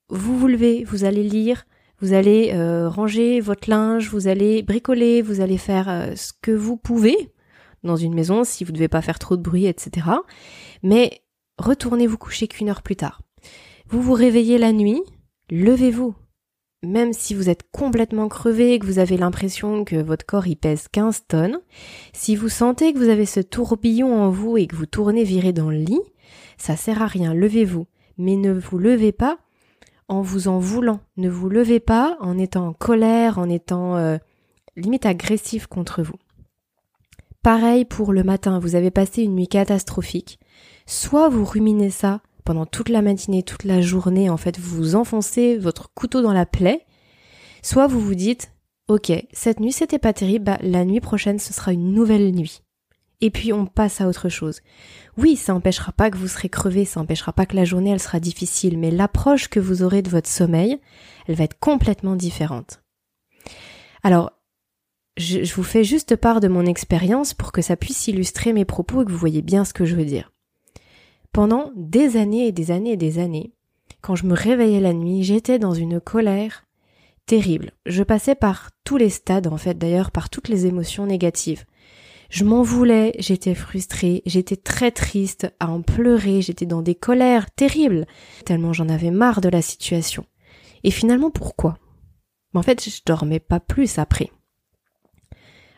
Vous 0.09 0.37
vous 0.37 0.47
levez, 0.47 0.83
vous 0.83 1.03
allez 1.05 1.23
lire, 1.23 1.65
vous 2.01 2.13
allez 2.13 2.51
euh, 2.53 2.89
ranger 2.89 3.39
votre 3.39 3.69
linge, 3.69 4.09
vous 4.09 4.27
allez 4.27 4.63
bricoler, 4.63 5.21
vous 5.21 5.39
allez 5.39 5.57
faire 5.57 5.87
euh, 5.87 6.15
ce 6.15 6.33
que 6.41 6.51
vous 6.51 6.75
pouvez 6.75 7.31
dans 7.83 7.95
une 7.95 8.13
maison 8.13 8.43
si 8.43 8.63
vous 8.63 8.71
ne 8.71 8.77
devez 8.77 8.87
pas 8.87 9.01
faire 9.01 9.19
trop 9.19 9.37
de 9.37 9.41
bruit, 9.41 9.65
etc. 9.65 10.07
Mais 10.83 11.21
retournez 11.57 12.07
vous 12.07 12.17
coucher 12.17 12.47
qu'une 12.47 12.69
heure 12.69 12.81
plus 12.81 12.95
tard. 12.95 13.21
Vous 13.87 14.01
vous 14.01 14.13
réveillez 14.13 14.57
la 14.57 14.71
nuit, 14.71 15.01
levez-vous. 15.49 16.15
Même 16.83 17.13
si 17.13 17.35
vous 17.35 17.49
êtes 17.49 17.69
complètement 17.71 18.27
crevé 18.27 18.73
et 18.73 18.79
que 18.79 18.87
vous 18.87 18.97
avez 18.97 19.15
l'impression 19.15 19.85
que 19.85 19.97
votre 19.97 20.25
corps 20.25 20.47
y 20.47 20.55
pèse 20.55 20.87
15 20.91 21.25
tonnes, 21.27 21.59
si 22.13 22.35
vous 22.35 22.49
sentez 22.49 22.91
que 22.93 22.97
vous 22.97 23.09
avez 23.09 23.27
ce 23.27 23.39
tourbillon 23.39 24.19
en 24.19 24.29
vous 24.29 24.57
et 24.57 24.65
que 24.65 24.75
vous 24.75 24.87
tournez 24.87 25.23
viré 25.23 25.53
dans 25.53 25.69
le 25.69 25.77
lit, 25.77 26.01
ça 26.57 26.75
sert 26.75 27.03
à 27.03 27.07
rien, 27.07 27.35
levez-vous. 27.35 27.85
Mais 28.17 28.35
ne 28.35 28.51
vous 28.51 28.79
levez 28.79 29.11
pas 29.11 29.37
en 30.11 30.21
vous 30.21 30.47
en 30.47 30.59
voulant. 30.59 30.99
Ne 31.17 31.29
vous 31.29 31.49
levez 31.49 31.79
pas 31.79 32.17
en 32.19 32.37
étant 32.37 32.67
en 32.67 32.73
colère, 32.73 33.39
en 33.39 33.49
étant 33.49 33.95
euh, 33.95 34.17
limite 34.75 35.05
agressif 35.05 35.67
contre 35.67 36.03
vous. 36.03 36.17
Pareil 37.41 37.85
pour 37.85 38.13
le 38.13 38.23
matin, 38.23 38.59
vous 38.59 38.75
avez 38.75 38.91
passé 38.91 39.23
une 39.23 39.35
nuit 39.35 39.47
catastrophique. 39.47 40.39
Soit 40.85 41.29
vous 41.29 41.45
ruminez 41.45 41.89
ça 41.89 42.21
pendant 42.43 42.65
toute 42.65 42.89
la 42.89 43.01
matinée, 43.01 43.41
toute 43.41 43.63
la 43.63 43.81
journée, 43.81 44.29
en 44.29 44.37
fait, 44.37 44.59
vous 44.59 44.95
enfoncez 44.95 45.57
votre 45.57 45.93
couteau 45.93 46.21
dans 46.21 46.33
la 46.33 46.45
plaie, 46.45 46.85
soit 47.61 47.87
vous 47.87 48.01
vous 48.01 48.15
dites, 48.15 48.51
Ok, 48.87 49.13
cette 49.31 49.61
nuit 49.61 49.71
c'était 49.71 49.99
pas 49.99 50.11
terrible, 50.11 50.43
bah, 50.43 50.57
la 50.61 50.83
nuit 50.83 50.99
prochaine 50.99 51.39
ce 51.39 51.53
sera 51.53 51.71
une 51.71 51.93
nouvelle 51.93 52.31
nuit. 52.35 52.60
Et 53.21 53.29
puis 53.29 53.53
on 53.53 53.65
passe 53.65 54.01
à 54.01 54.07
autre 54.07 54.29
chose. 54.29 54.61
Oui, 55.17 55.35
ça 55.35 55.53
n'empêchera 55.53 55.91
pas 55.91 56.09
que 56.09 56.17
vous 56.17 56.27
serez 56.27 56.49
crevé, 56.49 56.85
ça 56.85 56.99
n'empêchera 56.99 57.33
pas 57.33 57.45
que 57.45 57.55
la 57.55 57.65
journée 57.65 57.91
elle 57.91 57.99
sera 57.99 58.19
difficile, 58.19 58.77
mais 58.77 58.91
l'approche 58.91 59.47
que 59.47 59.59
vous 59.59 59.83
aurez 59.83 60.01
de 60.01 60.09
votre 60.09 60.29
sommeil, 60.29 60.79
elle 61.27 61.35
va 61.35 61.43
être 61.43 61.59
complètement 61.59 62.15
différente. 62.15 62.81
Alors, 64.03 64.31
je, 65.17 65.53
vous 65.53 65.63
fais 65.63 65.83
juste 65.83 66.15
part 66.15 66.39
de 66.39 66.47
mon 66.47 66.65
expérience 66.65 67.33
pour 67.33 67.51
que 67.51 67.61
ça 67.61 67.75
puisse 67.75 68.07
illustrer 68.07 68.53
mes 68.53 68.65
propos 68.65 69.01
et 69.01 69.05
que 69.05 69.11
vous 69.11 69.17
voyez 69.17 69.41
bien 69.41 69.65
ce 69.65 69.73
que 69.73 69.85
je 69.85 69.95
veux 69.95 70.05
dire. 70.05 70.31
Pendant 71.31 71.71
des 71.75 72.17
années 72.17 72.47
et 72.47 72.51
des 72.51 72.71
années 72.71 72.93
et 72.93 72.97
des 72.97 73.19
années, 73.19 73.53
quand 74.01 74.15
je 74.15 74.25
me 74.25 74.33
réveillais 74.33 74.79
la 74.79 74.93
nuit, 74.93 75.23
j'étais 75.23 75.59
dans 75.59 75.73
une 75.73 75.99
colère 75.99 76.65
terrible. 77.25 77.71
Je 77.85 78.03
passais 78.03 78.35
par 78.35 78.71
tous 78.83 78.97
les 78.97 79.09
stades, 79.09 79.47
en 79.47 79.57
fait, 79.57 79.77
d'ailleurs, 79.77 80.11
par 80.11 80.29
toutes 80.29 80.47
les 80.47 80.65
émotions 80.65 81.05
négatives. 81.05 81.65
Je 82.31 82.45
m'en 82.45 82.63
voulais, 82.63 83.13
j'étais 83.19 83.53
frustrée, 83.53 84.23
j'étais 84.25 84.55
très 84.55 84.91
triste, 84.91 85.53
à 85.59 85.69
en 85.69 85.81
pleurer, 85.81 86.41
j'étais 86.41 86.65
dans 86.65 86.81
des 86.81 86.95
colères 86.95 87.51
terribles, 87.51 88.07
tellement 88.45 88.71
j'en 88.71 88.87
avais 88.87 89.11
marre 89.11 89.41
de 89.41 89.49
la 89.49 89.61
situation. 89.61 90.25
Et 90.85 90.91
finalement, 90.91 91.29
pourquoi? 91.29 91.77
En 92.53 92.61
fait, 92.61 92.89
je 92.89 93.01
dormais 93.05 93.41
pas 93.41 93.59
plus 93.59 93.99
après. 93.99 94.31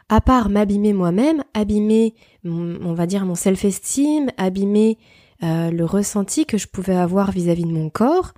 À 0.10 0.22
part 0.22 0.50
m'abîmer 0.50 0.94
moi-même, 0.94 1.44
abîmer, 1.56 2.14
on 2.46 2.94
va 2.94 3.08
dire, 3.08 3.26
mon 3.26 3.34
self-esteem, 3.34 4.30
abîmer 4.38 5.00
euh, 5.42 5.72
le 5.72 5.86
ressenti 5.86 6.46
que 6.46 6.60
je 6.60 6.68
pouvais 6.68 6.96
avoir 6.96 7.32
vis-à-vis 7.32 7.66
de 7.66 7.72
mon 7.72 7.90
corps, 7.90 8.36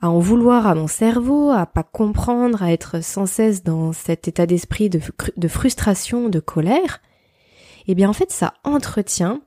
à 0.00 0.08
en 0.08 0.20
vouloir 0.20 0.68
à 0.68 0.76
mon 0.76 0.86
cerveau, 0.86 1.50
à 1.50 1.66
pas 1.66 1.82
comprendre, 1.82 2.62
à 2.62 2.70
être 2.70 3.02
sans 3.02 3.26
cesse 3.26 3.64
dans 3.64 3.92
cet 3.92 4.28
état 4.28 4.46
d'esprit 4.46 4.88
de, 4.88 5.00
de, 5.36 5.48
frustration, 5.48 6.28
de 6.28 6.38
colère, 6.38 7.00
eh 7.88 7.94
bien 7.94 8.08
en 8.08 8.12
fait 8.12 8.30
ça 8.30 8.54
entretient 8.64 9.42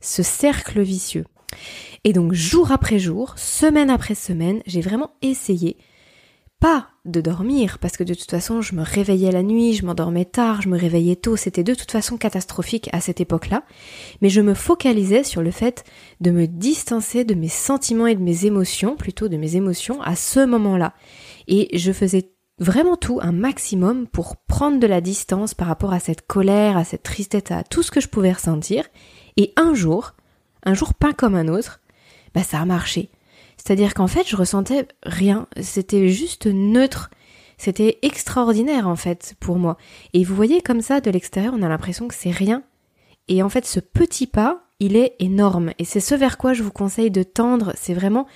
ce 0.00 0.22
cercle 0.22 0.80
vicieux. 0.80 1.24
Et 2.04 2.12
donc 2.12 2.32
jour 2.32 2.72
après 2.72 2.98
jour, 2.98 3.34
semaine 3.36 3.90
après 3.90 4.14
semaine, 4.14 4.62
j'ai 4.66 4.80
vraiment 4.80 5.10
essayé 5.22 5.76
pas 6.60 6.88
de 7.06 7.22
dormir, 7.22 7.78
parce 7.78 7.96
que 7.96 8.04
de 8.04 8.12
toute 8.12 8.30
façon 8.30 8.60
je 8.60 8.74
me 8.74 8.82
réveillais 8.82 9.32
la 9.32 9.42
nuit, 9.42 9.72
je 9.72 9.86
m'endormais 9.86 10.26
tard, 10.26 10.60
je 10.60 10.68
me 10.68 10.78
réveillais 10.78 11.16
tôt, 11.16 11.34
c'était 11.36 11.64
de 11.64 11.72
toute 11.72 11.90
façon 11.90 12.18
catastrophique 12.18 12.90
à 12.92 13.00
cette 13.00 13.20
époque-là, 13.20 13.64
mais 14.20 14.28
je 14.28 14.42
me 14.42 14.52
focalisais 14.52 15.24
sur 15.24 15.40
le 15.40 15.50
fait 15.50 15.84
de 16.20 16.30
me 16.30 16.46
distancer 16.46 17.24
de 17.24 17.34
mes 17.34 17.48
sentiments 17.48 18.06
et 18.06 18.14
de 18.14 18.22
mes 18.22 18.44
émotions, 18.44 18.94
plutôt 18.94 19.28
de 19.28 19.38
mes 19.38 19.56
émotions, 19.56 20.02
à 20.02 20.16
ce 20.16 20.44
moment-là. 20.44 20.92
Et 21.48 21.76
je 21.78 21.92
faisais 21.92 22.30
vraiment 22.60 22.96
tout, 22.96 23.18
un 23.22 23.32
maximum, 23.32 24.06
pour 24.06 24.36
prendre 24.36 24.78
de 24.78 24.86
la 24.86 25.00
distance 25.00 25.54
par 25.54 25.66
rapport 25.66 25.92
à 25.92 26.00
cette 26.00 26.26
colère, 26.26 26.76
à 26.76 26.84
cette 26.84 27.02
tristesse, 27.02 27.50
à 27.50 27.64
tout 27.64 27.82
ce 27.82 27.90
que 27.90 28.00
je 28.00 28.08
pouvais 28.08 28.32
ressentir, 28.32 28.84
et 29.36 29.52
un 29.56 29.74
jour, 29.74 30.12
un 30.64 30.74
jour 30.74 30.94
pas 30.94 31.12
comme 31.12 31.34
un 31.34 31.48
autre, 31.48 31.80
bah 32.34 32.42
ça 32.42 32.60
a 32.60 32.64
marché. 32.64 33.10
C'est-à-dire 33.56 33.92
qu'en 33.94 34.06
fait, 34.06 34.26
je 34.26 34.36
ressentais 34.36 34.88
rien. 35.02 35.46
C'était 35.60 36.08
juste 36.08 36.46
neutre. 36.46 37.10
C'était 37.58 37.98
extraordinaire, 38.00 38.88
en 38.88 38.96
fait, 38.96 39.34
pour 39.38 39.58
moi. 39.58 39.76
Et 40.14 40.24
vous 40.24 40.34
voyez, 40.34 40.62
comme 40.62 40.80
ça, 40.80 41.00
de 41.00 41.10
l'extérieur, 41.10 41.52
on 41.54 41.62
a 41.62 41.68
l'impression 41.68 42.08
que 42.08 42.14
c'est 42.14 42.30
rien. 42.30 42.62
Et 43.28 43.42
en 43.42 43.50
fait, 43.50 43.66
ce 43.66 43.78
petit 43.78 44.26
pas, 44.26 44.62
il 44.80 44.96
est 44.96 45.14
énorme. 45.18 45.72
Et 45.78 45.84
c'est 45.84 46.00
ce 46.00 46.14
vers 46.14 46.38
quoi 46.38 46.54
je 46.54 46.62
vous 46.62 46.72
conseille 46.72 47.10
de 47.10 47.22
tendre. 47.22 47.74
C'est 47.76 47.92
vraiment 47.92 48.26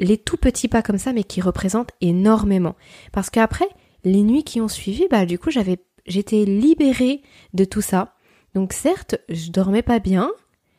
les 0.00 0.18
tout 0.18 0.36
petits 0.36 0.68
pas 0.68 0.82
comme 0.82 0.98
ça, 0.98 1.12
mais 1.12 1.24
qui 1.24 1.40
représentent 1.40 1.92
énormément. 2.00 2.76
Parce 3.12 3.30
qu'après, 3.30 3.68
les 4.04 4.22
nuits 4.22 4.44
qui 4.44 4.60
ont 4.60 4.68
suivi, 4.68 5.06
bah, 5.10 5.26
du 5.26 5.38
coup, 5.38 5.50
j'avais, 5.50 5.78
j'étais 6.06 6.44
libérée 6.44 7.22
de 7.54 7.64
tout 7.64 7.80
ça. 7.80 8.14
Donc 8.54 8.72
certes, 8.72 9.16
je 9.28 9.50
dormais 9.50 9.82
pas 9.82 9.98
bien, 9.98 10.30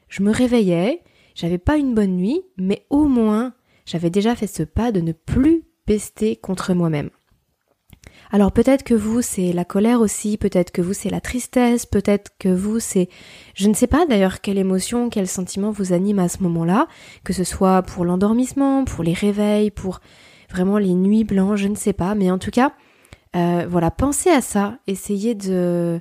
je 0.08 0.24
me 0.24 0.32
réveillais, 0.32 1.04
j'avais 1.36 1.58
pas 1.58 1.78
une 1.78 1.94
bonne 1.94 2.16
nuit, 2.16 2.42
mais 2.58 2.86
au 2.90 3.06
moins, 3.06 3.54
j'avais 3.86 4.10
déjà 4.10 4.36
fait 4.36 4.48
ce 4.48 4.64
pas 4.64 4.92
de 4.92 5.02
ne 5.02 5.12
plus 5.12 5.64
pester 5.86 6.36
contre 6.36 6.74
moi-même. 6.74 7.10
Alors 8.32 8.52
peut-être 8.52 8.84
que 8.84 8.94
vous 8.94 9.22
c'est 9.24 9.54
la 9.54 9.66
colère 9.66 10.02
aussi, 10.02 10.38
peut-être 10.38 10.72
que 10.72 10.82
vous 10.82 10.94
c'est 10.94 11.10
la 11.10 11.20
tristesse, 11.20 11.88
peut-être 11.88 12.32
que 12.38 12.50
vous 12.50 12.80
c'est 12.80 13.10
je 13.56 13.68
ne 13.68 13.74
sais 13.74 13.88
pas 13.88 14.06
d'ailleurs 14.06 14.42
quelle 14.42 14.60
émotion, 14.60 15.10
quel 15.10 15.28
sentiment 15.28 15.72
vous 15.72 15.94
anime 15.94 16.20
à 16.20 16.30
ce 16.30 16.44
moment-là, 16.44 16.88
que 17.24 17.34
ce 17.34 17.44
soit 17.44 17.82
pour 17.82 18.06
l'endormissement, 18.06 18.86
pour 18.86 19.04
les 19.04 19.14
réveils, 19.14 19.72
pour 19.72 20.00
vraiment 20.52 20.78
les 20.78 20.94
nuits 20.94 21.24
blanches, 21.24 21.62
je 21.62 21.68
ne 21.68 21.76
sais 21.76 21.94
pas, 21.94 22.14
mais 22.14 22.30
en 22.30 22.38
tout 22.38 22.52
cas, 22.52 22.74
euh, 23.36 23.66
voilà, 23.68 23.90
pensez 23.90 24.30
à 24.30 24.42
ça, 24.42 24.78
essayez 24.86 25.34
de 25.34 26.00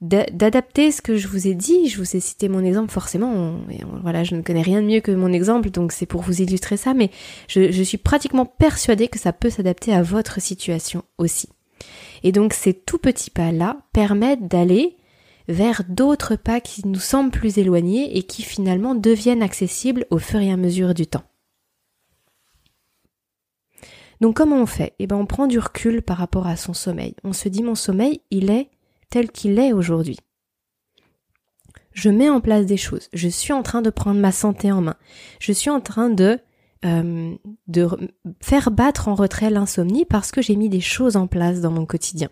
d'adapter 0.00 0.92
ce 0.92 1.00
que 1.00 1.16
je 1.16 1.28
vous 1.28 1.46
ai 1.46 1.54
dit. 1.54 1.88
Je 1.88 1.98
vous 1.98 2.16
ai 2.16 2.20
cité 2.20 2.48
mon 2.48 2.64
exemple 2.64 2.90
forcément. 2.90 3.58
voilà, 4.02 4.24
je 4.24 4.34
ne 4.34 4.42
connais 4.42 4.62
rien 4.62 4.82
de 4.82 4.86
mieux 4.86 5.00
que 5.00 5.12
mon 5.12 5.32
exemple, 5.32 5.70
donc 5.70 5.92
c'est 5.92 6.06
pour 6.06 6.22
vous 6.22 6.42
illustrer 6.42 6.76
ça. 6.76 6.94
Mais 6.94 7.10
je, 7.48 7.82
suis 7.82 7.98
pratiquement 7.98 8.46
persuadée 8.46 9.08
que 9.08 9.18
ça 9.18 9.32
peut 9.32 9.50
s'adapter 9.50 9.92
à 9.92 10.02
votre 10.02 10.40
situation 10.40 11.02
aussi. 11.18 11.48
Et 12.22 12.32
donc 12.32 12.52
ces 12.52 12.74
tout 12.74 12.98
petits 12.98 13.30
pas-là 13.30 13.78
permettent 13.92 14.48
d'aller 14.48 14.96
vers 15.48 15.82
d'autres 15.88 16.36
pas 16.36 16.60
qui 16.60 16.86
nous 16.86 16.98
semblent 16.98 17.30
plus 17.30 17.58
éloignés 17.58 18.18
et 18.18 18.24
qui 18.24 18.42
finalement 18.42 18.94
deviennent 18.94 19.42
accessibles 19.42 20.06
au 20.10 20.18
fur 20.18 20.40
et 20.40 20.50
à 20.50 20.56
mesure 20.56 20.92
du 20.92 21.06
temps. 21.06 21.22
Donc 24.20 24.36
comment 24.36 24.56
on 24.56 24.66
fait? 24.66 24.94
Eh 24.98 25.06
ben 25.06 25.16
on 25.16 25.26
prend 25.26 25.46
du 25.46 25.58
recul 25.58 26.02
par 26.02 26.16
rapport 26.16 26.46
à 26.46 26.56
son 26.56 26.72
sommeil. 26.74 27.14
On 27.22 27.32
se 27.32 27.48
dit 27.48 27.62
mon 27.62 27.74
sommeil, 27.74 28.20
il 28.30 28.50
est 28.50 28.70
tel 29.10 29.30
qu'il 29.30 29.58
est 29.58 29.72
aujourd'hui. 29.72 30.18
Je 31.92 32.10
mets 32.10 32.28
en 32.28 32.40
place 32.40 32.66
des 32.66 32.76
choses. 32.76 33.08
Je 33.14 33.28
suis 33.28 33.52
en 33.52 33.62
train 33.62 33.80
de 33.80 33.90
prendre 33.90 34.20
ma 34.20 34.32
santé 34.32 34.70
en 34.70 34.82
main. 34.82 34.96
Je 35.40 35.52
suis 35.52 35.70
en 35.70 35.80
train 35.80 36.10
de 36.10 36.38
euh, 36.84 37.34
de 37.66 37.88
faire 38.42 38.70
battre 38.70 39.08
en 39.08 39.14
retrait 39.14 39.50
l'insomnie 39.50 40.04
parce 40.04 40.30
que 40.30 40.42
j'ai 40.42 40.56
mis 40.56 40.68
des 40.68 40.82
choses 40.82 41.16
en 41.16 41.26
place 41.26 41.60
dans 41.62 41.70
mon 41.70 41.86
quotidien. 41.86 42.28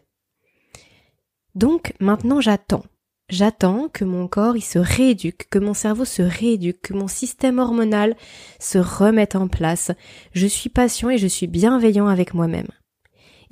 Donc 1.55 1.95
maintenant 1.99 2.43
j'attends. 2.43 2.85
J'attends 3.31 3.89
que 3.89 4.05
mon 4.05 4.29
corps 4.29 4.55
il 4.57 4.63
se 4.63 4.79
rééduque, 4.79 5.49
que 5.49 5.59
mon 5.59 5.73
cerveau 5.73 6.05
se 6.05 6.21
rééduque, 6.21 6.83
que 6.83 6.93
mon 6.93 7.09
système 7.09 7.59
hormonal 7.59 8.17
se 8.61 8.77
remette 8.77 9.35
en 9.35 9.49
place. 9.49 9.93
Je 10.33 10.47
suis 10.47 10.69
patient 10.69 11.09
et 11.09 11.17
je 11.17 11.27
suis 11.27 11.47
bienveillant 11.47 12.07
avec 12.07 12.35
moi-même. 12.35 12.69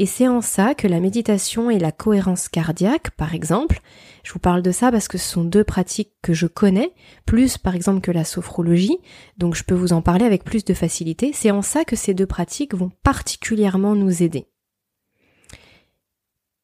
Et 0.02 0.06
c'est 0.06 0.26
en 0.26 0.40
ça 0.40 0.74
que 0.74 0.88
la 0.88 0.98
méditation 0.98 1.70
et 1.70 1.78
la 1.78 1.92
cohérence 1.92 2.48
cardiaque, 2.48 3.12
par 3.12 3.36
exemple, 3.36 3.80
je 4.24 4.32
vous 4.32 4.40
parle 4.40 4.60
de 4.60 4.72
ça 4.72 4.90
parce 4.90 5.06
que 5.06 5.16
ce 5.16 5.28
sont 5.28 5.44
deux 5.44 5.62
pratiques 5.62 6.10
que 6.22 6.32
je 6.32 6.48
connais, 6.48 6.92
plus 7.24 7.56
par 7.56 7.76
exemple 7.76 8.00
que 8.00 8.10
la 8.10 8.24
sophrologie, 8.24 8.98
donc 9.38 9.54
je 9.54 9.62
peux 9.62 9.76
vous 9.76 9.92
en 9.92 10.02
parler 10.02 10.24
avec 10.24 10.42
plus 10.42 10.64
de 10.64 10.74
facilité, 10.74 11.30
c'est 11.32 11.52
en 11.52 11.62
ça 11.62 11.84
que 11.84 11.94
ces 11.94 12.14
deux 12.14 12.26
pratiques 12.26 12.74
vont 12.74 12.90
particulièrement 13.04 13.94
nous 13.94 14.24
aider. 14.24 14.48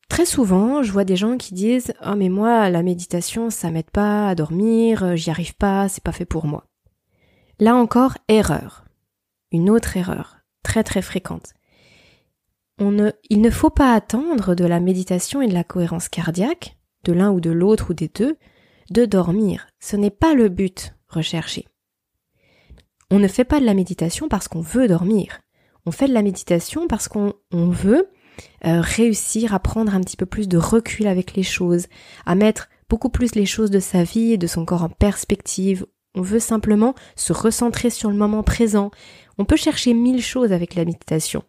Très 0.09 0.27
souvent, 0.27 0.83
je 0.83 0.91
vois 0.91 1.05
des 1.05 1.15
gens 1.15 1.37
qui 1.37 1.55
disent 1.55 1.95
"Oh 2.05 2.17
mais 2.17 2.31
moi 2.31 2.69
la 2.71 2.83
méditation 2.83 3.51
ça 3.51 3.71
m'aide 3.71 3.93
pas 3.93 4.31
à 4.31 4.35
dormir, 4.35 5.15
j'y 5.15 5.31
arrive 5.31 5.55
pas, 5.55 5.89
c'est 5.89 6.03
pas 6.03 6.11
fait 6.11 6.25
pour 6.25 6.47
moi." 6.47 6.67
Là 7.61 7.77
encore, 7.77 8.19
erreur. 8.27 8.85
Une 9.53 9.71
autre 9.71 9.97
erreur, 9.97 10.39
très 10.65 10.83
très 10.83 11.03
fréquente 11.03 11.53
il 12.81 13.41
ne 13.41 13.51
faut 13.51 13.71
pas 13.71 13.93
attendre 13.93 14.55
de 14.55 14.65
la 14.65 14.81
méditation 14.81 15.43
et 15.43 15.49
de 15.49 15.55
la 15.55 15.65
cohérence 15.65 16.09
cardiaque, 16.09 16.77
de 17.05 17.13
l'un 17.13 17.31
ou 17.31 17.41
de 17.41 17.51
l'autre 17.51 17.91
ou 17.91 17.95
des 17.95 18.09
deux, 18.09 18.37
de 18.91 19.05
dormir. 19.05 19.67
Ce 19.81 19.97
n'est 19.97 20.11
pas 20.11 20.35
le 20.35 20.49
but 20.49 20.95
recherché. 21.09 21.67
On 23.11 23.19
ne 23.19 23.29
fait 23.29 23.45
pas 23.45 23.61
de 23.61 23.65
la 23.65 23.75
méditation 23.75 24.29
parce 24.29 24.49
qu'on 24.49 24.61
veut 24.61 24.87
dormir. 24.87 25.41
On 25.87 25.91
fait 25.91 26.09
de 26.09 26.13
la 26.13 26.23
méditation 26.23 26.89
parce 26.89 27.09
qu'on 27.09 27.33
veut 27.53 28.11
euh, 28.67 28.81
réussir 28.81 29.55
à 29.55 29.59
prendre 29.59 29.95
un 29.95 30.01
petit 30.01 30.17
peu 30.17 30.27
plus 30.27 30.49
de 30.49 30.59
recul 30.59 31.07
avec 31.07 31.35
les 31.35 31.43
choses, 31.43 31.87
à 32.27 32.35
mettre 32.35 32.69
beaucoup 32.89 33.09
plus 33.09 33.35
les 33.35 33.47
choses 33.47 33.71
de 33.71 33.81
sa 33.81 34.03
vie 34.03 34.33
et 34.33 34.39
de 34.39 34.47
son 34.47 34.65
corps 34.65 34.85
en 34.85 34.89
perspective. 34.89 35.87
On 36.15 36.23
veut 36.23 36.41
simplement 36.41 36.95
se 37.17 37.33
recentrer 37.33 37.91
sur 37.91 38.11
le 38.11 38.17
moment 38.17 38.43
présent. 38.43 38.91
On 39.39 39.45
peut 39.45 39.57
chercher 39.57 39.95
mille 39.95 40.23
choses 40.23 40.53
avec 40.53 40.75
la 40.75 40.85
méditation 40.85 41.43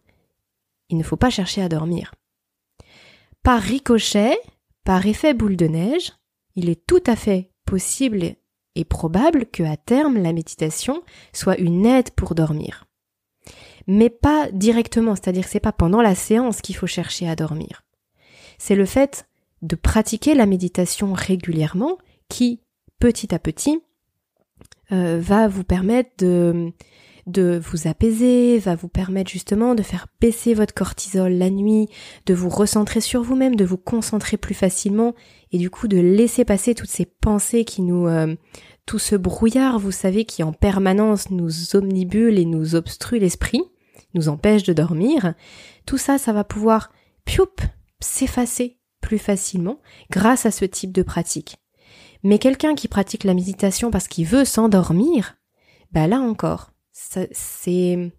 il 0.90 0.98
ne 0.98 1.02
faut 1.02 1.16
pas 1.16 1.30
chercher 1.30 1.62
à 1.62 1.68
dormir. 1.68 2.14
Par 3.42 3.62
ricochet, 3.62 4.38
par 4.84 5.06
effet 5.06 5.32
boule 5.32 5.56
de 5.56 5.66
neige, 5.66 6.12
il 6.56 6.68
est 6.68 6.86
tout 6.86 7.02
à 7.06 7.16
fait 7.16 7.50
possible 7.64 8.34
et 8.74 8.84
probable 8.84 9.46
que 9.46 9.62
à 9.62 9.76
terme 9.76 10.18
la 10.18 10.32
méditation 10.32 11.02
soit 11.32 11.58
une 11.58 11.86
aide 11.86 12.10
pour 12.10 12.34
dormir. 12.34 12.86
Mais 13.86 14.10
pas 14.10 14.48
directement, 14.52 15.14
c'est-à-dire 15.14 15.44
que 15.44 15.50
c'est 15.50 15.60
pas 15.60 15.72
pendant 15.72 16.02
la 16.02 16.14
séance 16.14 16.60
qu'il 16.60 16.76
faut 16.76 16.86
chercher 16.86 17.28
à 17.28 17.36
dormir. 17.36 17.82
C'est 18.58 18.76
le 18.76 18.84
fait 18.84 19.26
de 19.62 19.76
pratiquer 19.76 20.34
la 20.34 20.46
méditation 20.46 21.12
régulièrement 21.12 21.98
qui, 22.28 22.60
petit 22.98 23.34
à 23.34 23.38
petit, 23.38 23.80
euh, 24.92 25.18
va 25.20 25.48
vous 25.48 25.64
permettre 25.64 26.10
de, 26.18 26.72
de 27.30 27.60
vous 27.62 27.88
apaiser, 27.88 28.58
va 28.58 28.74
vous 28.74 28.88
permettre 28.88 29.30
justement 29.30 29.74
de 29.74 29.82
faire 29.82 30.06
baisser 30.20 30.54
votre 30.54 30.74
cortisol 30.74 31.32
la 31.32 31.50
nuit, 31.50 31.88
de 32.26 32.34
vous 32.34 32.48
recentrer 32.48 33.00
sur 33.00 33.22
vous-même, 33.22 33.56
de 33.56 33.64
vous 33.64 33.76
concentrer 33.76 34.36
plus 34.36 34.54
facilement 34.54 35.14
et 35.52 35.58
du 35.58 35.70
coup 35.70 35.88
de 35.88 35.98
laisser 35.98 36.44
passer 36.44 36.74
toutes 36.74 36.90
ces 36.90 37.06
pensées 37.06 37.64
qui 37.64 37.82
nous 37.82 38.06
euh, 38.06 38.34
tout 38.86 38.98
ce 38.98 39.14
brouillard, 39.14 39.78
vous 39.78 39.92
savez, 39.92 40.24
qui 40.24 40.42
en 40.42 40.52
permanence 40.52 41.30
nous 41.30 41.76
omnibule 41.76 42.38
et 42.38 42.44
nous 42.44 42.74
obstrue 42.74 43.20
l'esprit, 43.20 43.62
nous 44.14 44.28
empêche 44.28 44.64
de 44.64 44.72
dormir. 44.72 45.34
Tout 45.86 45.98
ça, 45.98 46.18
ça 46.18 46.32
va 46.32 46.42
pouvoir 46.42 46.90
pioup 47.24 47.46
s'effacer 48.00 48.78
plus 49.00 49.18
facilement 49.18 49.80
grâce 50.10 50.44
à 50.44 50.50
ce 50.50 50.64
type 50.64 50.92
de 50.92 51.02
pratique. 51.02 51.58
Mais 52.22 52.38
quelqu'un 52.38 52.74
qui 52.74 52.88
pratique 52.88 53.24
la 53.24 53.34
méditation 53.34 53.90
parce 53.90 54.08
qu'il 54.08 54.26
veut 54.26 54.44
s'endormir, 54.44 55.36
bah 55.92 56.06
là 56.06 56.18
encore, 56.18 56.69
c'est 56.92 58.12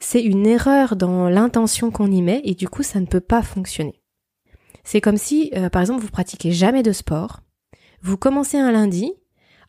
c'est 0.00 0.22
une 0.22 0.46
erreur 0.46 0.96
dans 0.96 1.28
l'intention 1.28 1.90
qu'on 1.90 2.10
y 2.10 2.22
met 2.22 2.40
et 2.44 2.54
du 2.54 2.68
coup 2.68 2.82
ça 2.82 3.00
ne 3.00 3.06
peut 3.06 3.20
pas 3.20 3.42
fonctionner. 3.42 4.00
C'est 4.84 5.00
comme 5.00 5.16
si, 5.16 5.50
euh, 5.56 5.70
par 5.70 5.80
exemple, 5.80 6.02
vous 6.02 6.10
pratiquez 6.10 6.52
jamais 6.52 6.82
de 6.82 6.92
sport, 6.92 7.40
vous 8.02 8.18
commencez 8.18 8.58
un 8.58 8.70
lundi, 8.70 9.14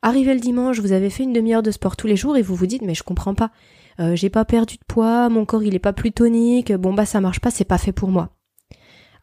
arrivez 0.01 0.33
le 0.33 0.41
dimanche, 0.41 0.79
vous 0.79 0.91
avez 0.91 1.09
fait 1.09 1.23
une 1.23 1.31
demi-heure 1.31 1.63
de 1.63 1.71
sport 1.71 1.95
tous 1.95 2.07
les 2.07 2.17
jours 2.17 2.35
et 2.35 2.41
vous 2.41 2.55
vous 2.55 2.67
dites 2.67 2.81
mais 2.81 2.95
je 2.95 3.03
comprends 3.03 3.33
pas, 3.33 3.51
euh, 3.99 4.15
j'ai 4.15 4.29
pas 4.29 4.43
perdu 4.43 4.75
de 4.75 4.83
poids, 4.85 5.29
mon 5.29 5.45
corps 5.45 5.63
il 5.63 5.73
est 5.73 5.79
pas 5.79 5.93
plus 5.93 6.11
tonique, 6.11 6.73
bon 6.73 6.93
bah 6.93 7.05
ça 7.05 7.21
marche 7.21 7.39
pas, 7.39 7.49
c'est 7.49 7.63
pas 7.63 7.77
fait 7.77 7.93
pour 7.93 8.09
moi. 8.09 8.31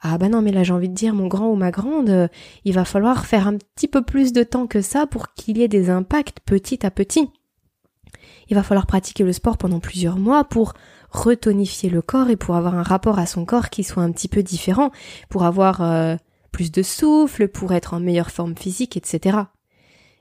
Ah 0.00 0.18
bah 0.18 0.28
non 0.28 0.42
mais 0.42 0.50
là 0.50 0.64
j'ai 0.64 0.72
envie 0.72 0.88
de 0.88 0.94
dire 0.94 1.14
mon 1.14 1.28
grand 1.28 1.48
ou 1.48 1.56
ma 1.56 1.70
grande, 1.70 2.08
euh, 2.08 2.28
il 2.64 2.72
va 2.72 2.84
falloir 2.86 3.26
faire 3.26 3.46
un 3.46 3.58
petit 3.58 3.86
peu 3.86 4.02
plus 4.02 4.32
de 4.32 4.42
temps 4.42 4.66
que 4.66 4.80
ça 4.80 5.06
pour 5.06 5.34
qu'il 5.34 5.58
y 5.58 5.62
ait 5.62 5.68
des 5.68 5.90
impacts 5.90 6.40
petit 6.40 6.84
à 6.86 6.90
petit. 6.90 7.28
Il 8.52 8.54
va 8.54 8.62
falloir 8.62 8.86
pratiquer 8.86 9.24
le 9.24 9.32
sport 9.32 9.56
pendant 9.56 9.80
plusieurs 9.80 10.18
mois 10.18 10.44
pour 10.44 10.74
retonifier 11.08 11.88
le 11.88 12.02
corps 12.02 12.28
et 12.28 12.36
pour 12.36 12.54
avoir 12.54 12.74
un 12.74 12.82
rapport 12.82 13.18
à 13.18 13.24
son 13.24 13.46
corps 13.46 13.70
qui 13.70 13.82
soit 13.82 14.02
un 14.02 14.12
petit 14.12 14.28
peu 14.28 14.42
différent, 14.42 14.90
pour 15.30 15.44
avoir 15.44 15.80
euh, 15.80 16.16
plus 16.50 16.70
de 16.70 16.82
souffle, 16.82 17.48
pour 17.48 17.72
être 17.72 17.94
en 17.94 18.00
meilleure 18.00 18.30
forme 18.30 18.54
physique, 18.54 18.98
etc. 18.98 19.38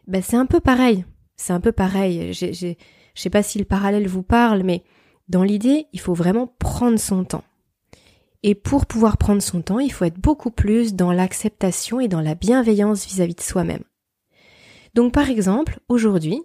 Ben 0.08 0.22
c'est 0.22 0.38
un 0.38 0.46
peu 0.46 0.62
pareil. 0.62 1.04
C'est 1.36 1.52
un 1.52 1.60
peu 1.60 1.74
pareil. 1.74 2.32
Je 2.32 2.74
sais 3.16 3.30
pas 3.30 3.44
si 3.44 3.60
le 3.60 3.66
parallèle 3.66 4.08
vous 4.08 4.24
parle, 4.24 4.64
mais 4.64 4.86
dans 5.28 5.44
l'idée, 5.44 5.88
il 5.92 6.00
faut 6.00 6.14
vraiment 6.14 6.48
prendre 6.58 7.00
son 7.00 7.26
temps. 7.26 7.44
Et 8.44 8.56
pour 8.56 8.86
pouvoir 8.86 9.18
prendre 9.18 9.42
son 9.42 9.62
temps, 9.62 9.80
il 9.80 9.92
faut 9.92 10.06
être 10.06 10.22
beaucoup 10.22 10.52
plus 10.52 10.96
dans 10.96 11.12
l'acceptation 11.12 12.00
et 12.00 12.08
dans 12.08 12.22
la 12.22 12.36
bienveillance 12.36 13.06
vis-à-vis 13.06 13.36
de 13.36 13.42
soi-même. 13.42 13.84
Donc 14.96 15.12
par 15.12 15.30
exemple, 15.30 15.82
aujourd'hui, 15.90 16.42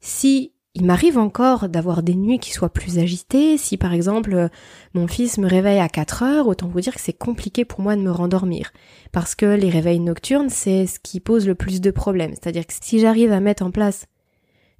si 0.00 0.54
il 0.76 0.84
m'arrive 0.84 1.16
encore 1.16 1.70
d'avoir 1.70 2.02
des 2.02 2.14
nuits 2.14 2.38
qui 2.38 2.52
soient 2.52 2.68
plus 2.68 2.98
agitées. 2.98 3.56
Si 3.56 3.78
par 3.78 3.94
exemple 3.94 4.50
mon 4.92 5.08
fils 5.08 5.38
me 5.38 5.48
réveille 5.48 5.78
à 5.78 5.88
4 5.88 6.22
heures, 6.22 6.48
autant 6.48 6.68
vous 6.68 6.80
dire 6.80 6.94
que 6.94 7.00
c'est 7.00 7.14
compliqué 7.14 7.64
pour 7.64 7.80
moi 7.80 7.96
de 7.96 8.02
me 8.02 8.10
rendormir. 8.10 8.72
Parce 9.10 9.34
que 9.34 9.46
les 9.46 9.70
réveils 9.70 10.00
nocturnes, 10.00 10.50
c'est 10.50 10.86
ce 10.86 11.00
qui 11.00 11.18
pose 11.18 11.46
le 11.46 11.54
plus 11.54 11.80
de 11.80 11.90
problèmes. 11.90 12.34
C'est-à-dire 12.34 12.66
que 12.66 12.74
si 12.78 13.00
j'arrive 13.00 13.32
à 13.32 13.40
mettre 13.40 13.64
en 13.64 13.70
place 13.70 14.04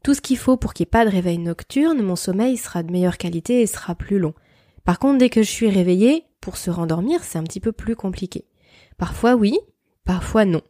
tout 0.05 0.13
ce 0.13 0.21
qu'il 0.21 0.37
faut 0.37 0.59
pour 0.59 0.75
qu'il 0.75 0.85
n'y 0.85 0.89
ait 0.89 0.91
pas 0.91 1.07
de 1.07 1.11
réveil 1.11 1.39
nocturne, 1.39 2.03
mon 2.03 2.15
sommeil 2.15 2.59
sera 2.59 2.83
de 2.83 2.93
meilleure 2.93 3.17
qualité 3.17 3.63
et 3.63 3.67
sera 3.67 3.95
plus 3.95 4.19
long. 4.19 4.35
Par 4.85 4.99
contre, 4.99 5.17
dès 5.17 5.31
que 5.31 5.43
je 5.43 5.51
suis 5.51 5.71
réveillée, 5.71 6.25
pour 6.43 6.59
se 6.59 6.71
rendormir, 6.71 7.25
c'est 7.25 7.39
un 7.39 7.43
petit 7.43 7.59
peu 7.59 7.73
plus 7.73 7.97
compliqué. 7.97 8.45
Parfois 8.99 9.35
oui, 9.35 9.59
parfois 10.05 10.45
non. 10.45 10.61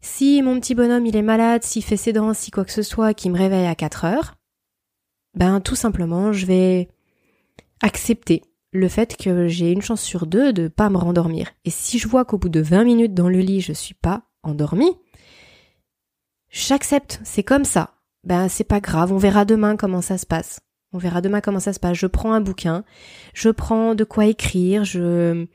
Si 0.00 0.42
mon 0.42 0.60
petit 0.60 0.74
bonhomme 0.74 1.06
il 1.06 1.16
est 1.16 1.22
malade, 1.22 1.64
s'il 1.64 1.82
fait 1.82 1.96
ses 1.96 2.12
dents, 2.12 2.34
si 2.34 2.50
quoi 2.50 2.64
que 2.64 2.72
ce 2.72 2.82
soit, 2.82 3.14
qui 3.14 3.30
me 3.30 3.38
réveille 3.38 3.66
à 3.66 3.74
4 3.74 4.04
heures, 4.04 4.34
ben 5.34 5.60
tout 5.60 5.74
simplement 5.74 6.32
je 6.32 6.46
vais 6.46 6.88
accepter 7.82 8.42
le 8.72 8.88
fait 8.88 9.16
que 9.16 9.48
j'ai 9.48 9.72
une 9.72 9.82
chance 9.82 10.02
sur 10.02 10.26
deux 10.26 10.52
de 10.52 10.68
pas 10.68 10.90
me 10.90 10.98
rendormir. 10.98 11.50
Et 11.64 11.70
si 11.70 11.98
je 11.98 12.06
vois 12.08 12.24
qu'au 12.24 12.38
bout 12.38 12.48
de 12.48 12.60
20 12.60 12.84
minutes 12.84 13.14
dans 13.14 13.28
le 13.28 13.40
lit 13.40 13.60
je 13.60 13.72
suis 13.72 13.94
pas 13.94 14.22
endormie, 14.42 14.92
j'accepte, 16.50 17.20
c'est 17.24 17.42
comme 17.42 17.64
ça. 17.64 17.94
Ben 18.24 18.48
c'est 18.48 18.64
pas 18.64 18.80
grave, 18.80 19.12
on 19.12 19.18
verra 19.18 19.44
demain 19.44 19.76
comment 19.76 20.02
ça 20.02 20.18
se 20.18 20.26
passe. 20.26 20.60
On 20.92 20.98
verra 20.98 21.20
demain 21.20 21.40
comment 21.40 21.60
ça 21.60 21.72
se 21.72 21.80
passe. 21.80 21.98
Je 21.98 22.06
prends 22.06 22.32
un 22.32 22.40
bouquin, 22.40 22.84
je 23.34 23.50
prends 23.50 23.94
de 23.94 24.04
quoi 24.04 24.26
écrire, 24.26 24.84
je 24.84 25.46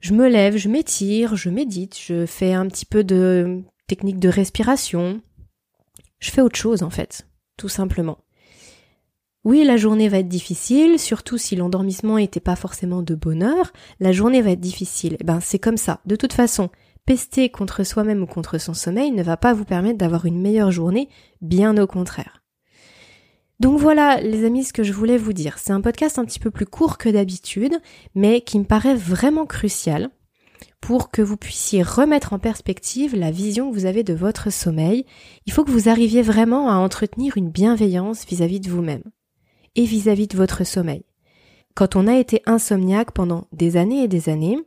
je 0.00 0.14
me 0.14 0.28
lève, 0.28 0.56
je 0.56 0.68
m'étire, 0.68 1.36
je 1.36 1.50
médite, 1.50 1.98
je 1.98 2.26
fais 2.26 2.52
un 2.52 2.66
petit 2.66 2.86
peu 2.86 3.04
de 3.04 3.62
technique 3.86 4.18
de 4.18 4.28
respiration. 4.28 5.20
Je 6.20 6.30
fais 6.30 6.40
autre 6.40 6.58
chose 6.58 6.82
en 6.82 6.90
fait, 6.90 7.26
tout 7.56 7.68
simplement. 7.68 8.18
Oui, 9.44 9.64
la 9.64 9.76
journée 9.76 10.08
va 10.08 10.18
être 10.18 10.28
difficile, 10.28 10.98
surtout 10.98 11.38
si 11.38 11.56
l'endormissement 11.56 12.16
n'était 12.16 12.40
pas 12.40 12.56
forcément 12.56 13.02
de 13.02 13.14
bonheur, 13.14 13.72
la 14.00 14.12
journée 14.12 14.42
va 14.42 14.50
être 14.50 14.60
difficile. 14.60 15.16
Eh 15.20 15.24
ben, 15.24 15.40
c'est 15.40 15.58
comme 15.58 15.76
ça. 15.76 16.00
De 16.06 16.16
toute 16.16 16.32
façon, 16.32 16.70
pester 17.06 17.48
contre 17.48 17.84
soi-même 17.84 18.22
ou 18.22 18.26
contre 18.26 18.58
son 18.58 18.74
sommeil 18.74 19.10
ne 19.12 19.22
va 19.22 19.36
pas 19.36 19.54
vous 19.54 19.64
permettre 19.64 19.98
d'avoir 19.98 20.26
une 20.26 20.40
meilleure 20.40 20.72
journée, 20.72 21.08
bien 21.40 21.76
au 21.78 21.86
contraire. 21.86 22.37
Donc 23.60 23.80
voilà, 23.80 24.20
les 24.20 24.44
amis, 24.44 24.64
ce 24.64 24.72
que 24.72 24.84
je 24.84 24.92
voulais 24.92 25.18
vous 25.18 25.32
dire. 25.32 25.58
C'est 25.58 25.72
un 25.72 25.80
podcast 25.80 26.18
un 26.18 26.24
petit 26.24 26.38
peu 26.38 26.50
plus 26.50 26.66
court 26.66 26.96
que 26.96 27.08
d'habitude, 27.08 27.74
mais 28.14 28.40
qui 28.40 28.58
me 28.58 28.64
paraît 28.64 28.94
vraiment 28.94 29.46
crucial 29.46 30.10
pour 30.80 31.10
que 31.10 31.22
vous 31.22 31.36
puissiez 31.36 31.82
remettre 31.82 32.32
en 32.32 32.38
perspective 32.38 33.16
la 33.16 33.32
vision 33.32 33.70
que 33.70 33.74
vous 33.74 33.86
avez 33.86 34.04
de 34.04 34.14
votre 34.14 34.52
sommeil. 34.52 35.04
Il 35.46 35.52
faut 35.52 35.64
que 35.64 35.72
vous 35.72 35.88
arriviez 35.88 36.22
vraiment 36.22 36.70
à 36.70 36.74
entretenir 36.74 37.36
une 37.36 37.50
bienveillance 37.50 38.24
vis-à-vis 38.26 38.60
de 38.60 38.70
vous-même 38.70 39.02
et 39.74 39.84
vis-à-vis 39.84 40.26
-vis 40.26 40.32
de 40.32 40.36
votre 40.36 40.64
sommeil. 40.64 41.02
Quand 41.74 41.96
on 41.96 42.06
a 42.06 42.16
été 42.16 42.42
insomniaque 42.46 43.12
pendant 43.12 43.48
des 43.52 43.76
années 43.76 44.04
et 44.04 44.08
des 44.08 44.28
années, 44.28 44.58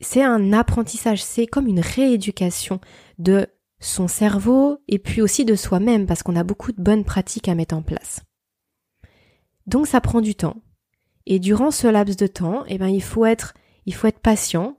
c'est 0.00 0.22
un 0.22 0.52
apprentissage, 0.52 1.22
c'est 1.22 1.46
comme 1.46 1.66
une 1.66 1.80
rééducation 1.80 2.80
de 3.18 3.48
son 3.80 4.08
cerveau 4.08 4.78
et 4.88 4.98
puis 4.98 5.22
aussi 5.22 5.44
de 5.44 5.54
soi-même 5.54 6.06
parce 6.06 6.22
qu'on 6.22 6.36
a 6.36 6.44
beaucoup 6.44 6.72
de 6.72 6.82
bonnes 6.82 7.04
pratiques 7.04 7.48
à 7.48 7.54
mettre 7.54 7.76
en 7.76 7.82
place. 7.82 8.20
Donc 9.66 9.86
ça 9.86 10.00
prend 10.00 10.20
du 10.20 10.34
temps. 10.34 10.56
Et 11.26 11.38
durant 11.38 11.70
ce 11.70 11.86
laps 11.86 12.16
de 12.16 12.26
temps, 12.26 12.64
eh 12.68 12.78
ben, 12.78 12.88
il 12.88 13.02
faut 13.02 13.26
être, 13.26 13.54
patient. 14.22 14.78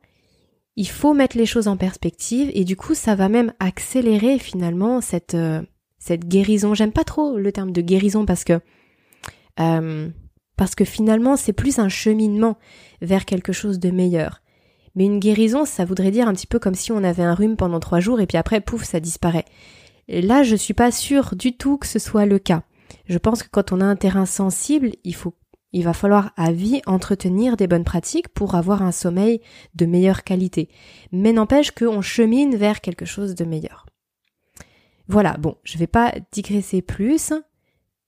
Il 0.76 0.90
faut 0.90 1.14
mettre 1.14 1.38
les 1.38 1.46
choses 1.46 1.68
en 1.68 1.78
perspective 1.78 2.50
et 2.54 2.64
du 2.64 2.76
coup, 2.76 2.96
ça 2.96 3.14
va 3.14 3.30
même 3.30 3.54
accélérer 3.60 4.40
finalement 4.40 5.00
cette, 5.00 5.36
euh, 5.36 5.62
guérison. 6.10 6.74
J'aime 6.74 6.92
pas 6.92 7.04
trop 7.04 7.38
le 7.38 7.52
terme 7.52 7.72
de 7.72 7.82
guérison 7.82 8.26
parce 8.26 8.44
que, 8.44 8.60
euh, 9.60 10.10
parce 10.58 10.74
que 10.74 10.86
finalement, 10.86 11.36
c'est 11.36 11.54
plus 11.54 11.78
un 11.78 11.90
cheminement 11.90 12.58
vers 13.02 13.26
quelque 13.26 13.54
chose 13.54 13.80
de 13.80 13.92
meilleur. 13.92 14.42
Mais 14.96 15.06
une 15.06 15.20
guérison, 15.20 15.66
ça 15.66 15.86
voudrait 15.86 16.12
dire 16.12 16.28
un 16.28 16.34
petit 16.34 16.48
peu 16.48 16.60
comme 16.60 16.76
si 16.76 16.92
on 16.92 17.04
avait 17.04 17.24
un 17.24 17.36
rhume 17.36 17.56
pendant 17.56 17.80
trois 17.80 18.00
jours 18.00 18.20
et 18.20 18.28
puis 18.28 18.38
après, 18.38 18.62
pouf, 18.62 18.84
ça 18.84 19.00
disparaît. 19.00 19.46
là, 20.08 20.44
je 20.44 20.56
suis 20.56 20.74
pas 20.74 20.92
sûre 20.92 21.36
du 21.36 21.56
tout 21.56 21.78
que 21.78 21.88
ce 21.88 22.00
soit 22.00 22.26
le 22.26 22.40
cas. 22.40 22.64
Je 23.06 23.18
pense 23.18 23.44
que 23.44 23.50
quand 23.50 23.72
on 23.72 23.82
a 23.82 23.86
un 23.86 23.96
terrain 23.96 24.26
sensible, 24.26 24.92
il 25.04 25.16
faut, 25.16 25.34
il 25.74 25.84
va 25.84 25.94
falloir 25.94 26.32
à 26.38 26.52
vie 26.52 26.82
entretenir 26.86 27.58
des 27.58 27.68
bonnes 27.68 27.84
pratiques 27.84 28.30
pour 28.30 28.56
avoir 28.56 28.82
un 28.82 28.92
sommeil 28.92 29.42
de 29.76 29.86
meilleure 29.86 30.24
qualité. 30.24 30.70
Mais 31.12 31.34
n'empêche 31.34 31.72
qu'on 31.72 32.02
chemine 32.02 32.56
vers 32.56 32.82
quelque 32.82 33.06
chose 33.06 33.36
de 33.36 33.46
meilleur. 33.46 33.86
Voilà, 35.08 35.38
bon, 35.38 35.56
je 35.64 35.78
vais 35.78 35.88
pas 35.88 36.14
digresser 36.32 36.82
plus. 36.82 37.34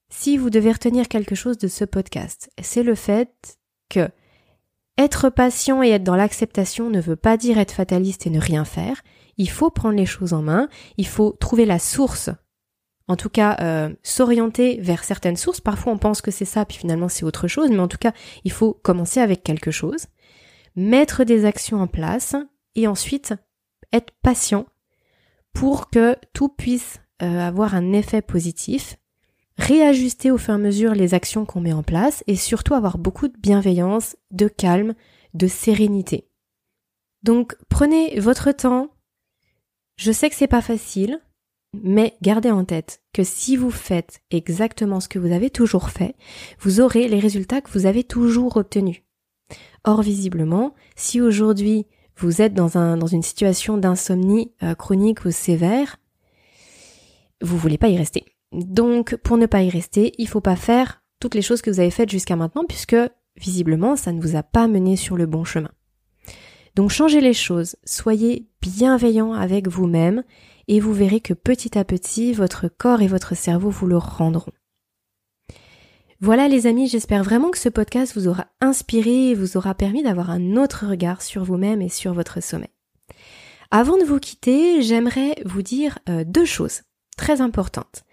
Si 0.10 0.38
vous 0.38 0.50
devez 0.50 0.72
retenir 0.72 1.08
quelque 1.08 1.36
chose 1.36 1.58
de 1.58 1.68
ce 1.68 1.86
podcast, 1.86 2.52
c'est 2.62 2.84
le 2.84 2.96
fait 2.96 3.58
que 3.90 4.10
être 4.98 5.30
patient 5.30 5.84
et 5.84 5.90
être 5.90 6.04
dans 6.04 6.16
l'acceptation 6.16 6.90
ne 6.90 7.02
veut 7.02 7.16
pas 7.16 7.38
dire 7.38 7.58
être 7.58 7.72
fataliste 7.72 8.28
et 8.28 8.30
ne 8.30 8.40
rien 8.40 8.66
faire. 8.66 9.02
Il 9.38 9.50
faut 9.50 9.70
prendre 9.70 9.96
les 9.96 10.06
choses 10.06 10.34
en 10.34 10.42
main, 10.42 10.70
il 10.98 11.08
faut 11.08 11.32
trouver 11.32 11.66
la 11.66 11.80
source. 11.80 12.30
En 13.08 13.16
tout 13.16 13.30
cas, 13.30 13.58
euh, 13.62 13.94
s'orienter 14.04 14.80
vers 14.80 15.04
certaines 15.04 15.36
sources. 15.36 15.60
Parfois, 15.60 15.94
on 15.94 15.98
pense 15.98 16.22
que 16.22 16.32
c'est 16.32 16.46
ça, 16.46 16.66
puis 16.66 16.78
finalement, 16.78 17.10
c'est 17.10 17.26
autre 17.26 17.48
chose. 17.48 17.70
Mais 17.70 17.80
en 17.80 17.88
tout 17.88 17.98
cas, 17.98 18.14
il 18.44 18.52
faut 18.52 18.74
commencer 18.74 19.20
avec 19.20 19.44
quelque 19.44 19.72
chose, 19.72 20.06
mettre 20.76 21.24
des 21.24 21.46
actions 21.46 21.82
en 21.82 21.88
place, 21.88 22.36
et 22.76 22.88
ensuite 22.88 23.34
être 23.92 24.14
patient 24.22 24.66
pour 25.54 25.90
que 25.90 26.16
tout 26.34 26.50
puisse 26.50 27.02
euh, 27.22 27.40
avoir 27.40 27.76
un 27.76 27.92
effet 27.92 28.22
positif 28.22 28.98
réajuster 29.62 30.32
au 30.32 30.38
fur 30.38 30.54
et 30.54 30.56
à 30.56 30.58
mesure 30.58 30.96
les 30.96 31.14
actions 31.14 31.46
qu'on 31.46 31.62
met 31.62 31.72
en 31.72 31.84
place 31.84 32.24
et 32.26 32.36
surtout 32.36 32.74
avoir 32.74 32.98
beaucoup 32.98 33.28
de 33.28 33.38
bienveillance, 33.38 34.16
de 34.32 34.48
calme, 34.48 34.96
de 35.36 35.48
sérénité. 35.48 36.28
Donc 37.22 37.56
prenez 37.70 38.20
votre 38.20 38.52
temps. 38.52 38.90
Je 39.98 40.12
sais 40.12 40.30
que 40.32 40.36
c'est 40.36 40.48
pas 40.48 40.64
facile, 40.64 41.22
mais 41.74 42.18
gardez 42.24 42.50
en 42.50 42.66
tête 42.66 43.04
que 43.14 43.24
si 43.24 43.56
vous 43.56 43.70
faites 43.70 44.22
exactement 44.32 45.00
ce 45.00 45.08
que 45.08 45.20
vous 45.20 45.32
avez 45.32 45.52
toujours 45.52 45.92
fait, 45.92 46.16
vous 46.60 46.82
aurez 46.82 47.08
les 47.08 47.20
résultats 47.20 47.62
que 47.62 47.72
vous 47.72 47.86
avez 47.86 48.04
toujours 48.04 48.58
obtenus. 48.58 49.04
Or 49.84 50.02
visiblement, 50.02 50.74
si 50.96 51.22
aujourd'hui 51.22 51.86
vous 52.18 52.42
êtes 52.42 52.56
dans, 52.56 52.78
un, 52.80 52.98
dans 52.98 53.08
une 53.08 53.24
situation 53.24 53.78
d'insomnie 53.78 54.54
euh, 54.64 54.74
chronique 54.74 55.24
ou 55.26 55.32
sévère, 55.32 55.98
vous 57.42 57.58
voulez 57.58 57.78
pas 57.78 57.90
y 57.90 57.98
rester 57.98 58.26
Donc, 58.52 59.16
pour 59.18 59.38
ne 59.38 59.46
pas 59.46 59.64
y 59.64 59.70
rester, 59.70 60.14
il 60.18 60.28
faut 60.28 60.42
pas 60.42 60.56
faire 60.56 61.02
toutes 61.20 61.36
les 61.36 61.42
choses 61.42 61.62
que 61.62 61.70
vous 61.70 61.80
avez 61.80 61.92
faites 61.92 62.10
jusqu'à 62.10 62.36
maintenant 62.36 62.66
puisque 62.68 62.98
visiblement 63.38 63.96
ça 63.96 64.12
ne 64.12 64.22
vous 64.22 64.36
a 64.36 64.44
pas 64.44 64.68
mené 64.68 64.98
sur 64.98 65.16
le 65.16 65.26
bon 65.26 65.46
chemin. 65.46 65.72
Donc 66.76 66.90
changez 66.90 67.22
les 67.22 67.34
choses, 67.34 67.76
soyez 67.86 68.50
bienveillant 68.62 69.34
avec 69.34 69.68
vous-même 69.68 70.24
et 70.68 70.80
vous 70.80 70.94
verrez 70.94 71.20
que 71.20 71.34
petit 71.34 71.78
à 71.78 71.84
petit 71.84 72.34
votre 72.34 72.68
corps 72.68 73.02
et 73.02 73.08
votre 73.08 73.36
cerveau 73.36 73.70
vous 73.70 73.88
le 73.88 73.98
rendront. 73.98 74.54
Voilà 76.20 76.48
les 76.48 76.68
amis, 76.68 76.88
j'espère 76.88 77.24
vraiment 77.24 77.50
que 77.50 77.58
ce 77.58 77.70
podcast 77.70 78.14
vous 78.16 78.28
aura 78.28 78.48
inspiré 78.62 79.30
et 79.30 79.36
vous 79.36 79.58
aura 79.58 79.74
permis 79.74 80.04
d'avoir 80.04 80.30
un 80.30 80.56
autre 80.56 80.86
regard 80.88 81.22
sur 81.22 81.44
vous-même 81.44 81.82
et 81.82 81.90
sur 81.90 82.14
votre 82.14 82.42
sommeil. 82.44 82.70
Avant 83.72 83.98
de 83.98 84.04
vous 84.04 84.20
quitter, 84.20 84.82
j'aimerais 84.82 85.36
vous 85.46 85.62
dire 85.62 85.98
euh, 86.10 86.24
deux 86.26 86.46
choses 86.46 86.82
très 87.18 87.42
importantes. 87.42 88.04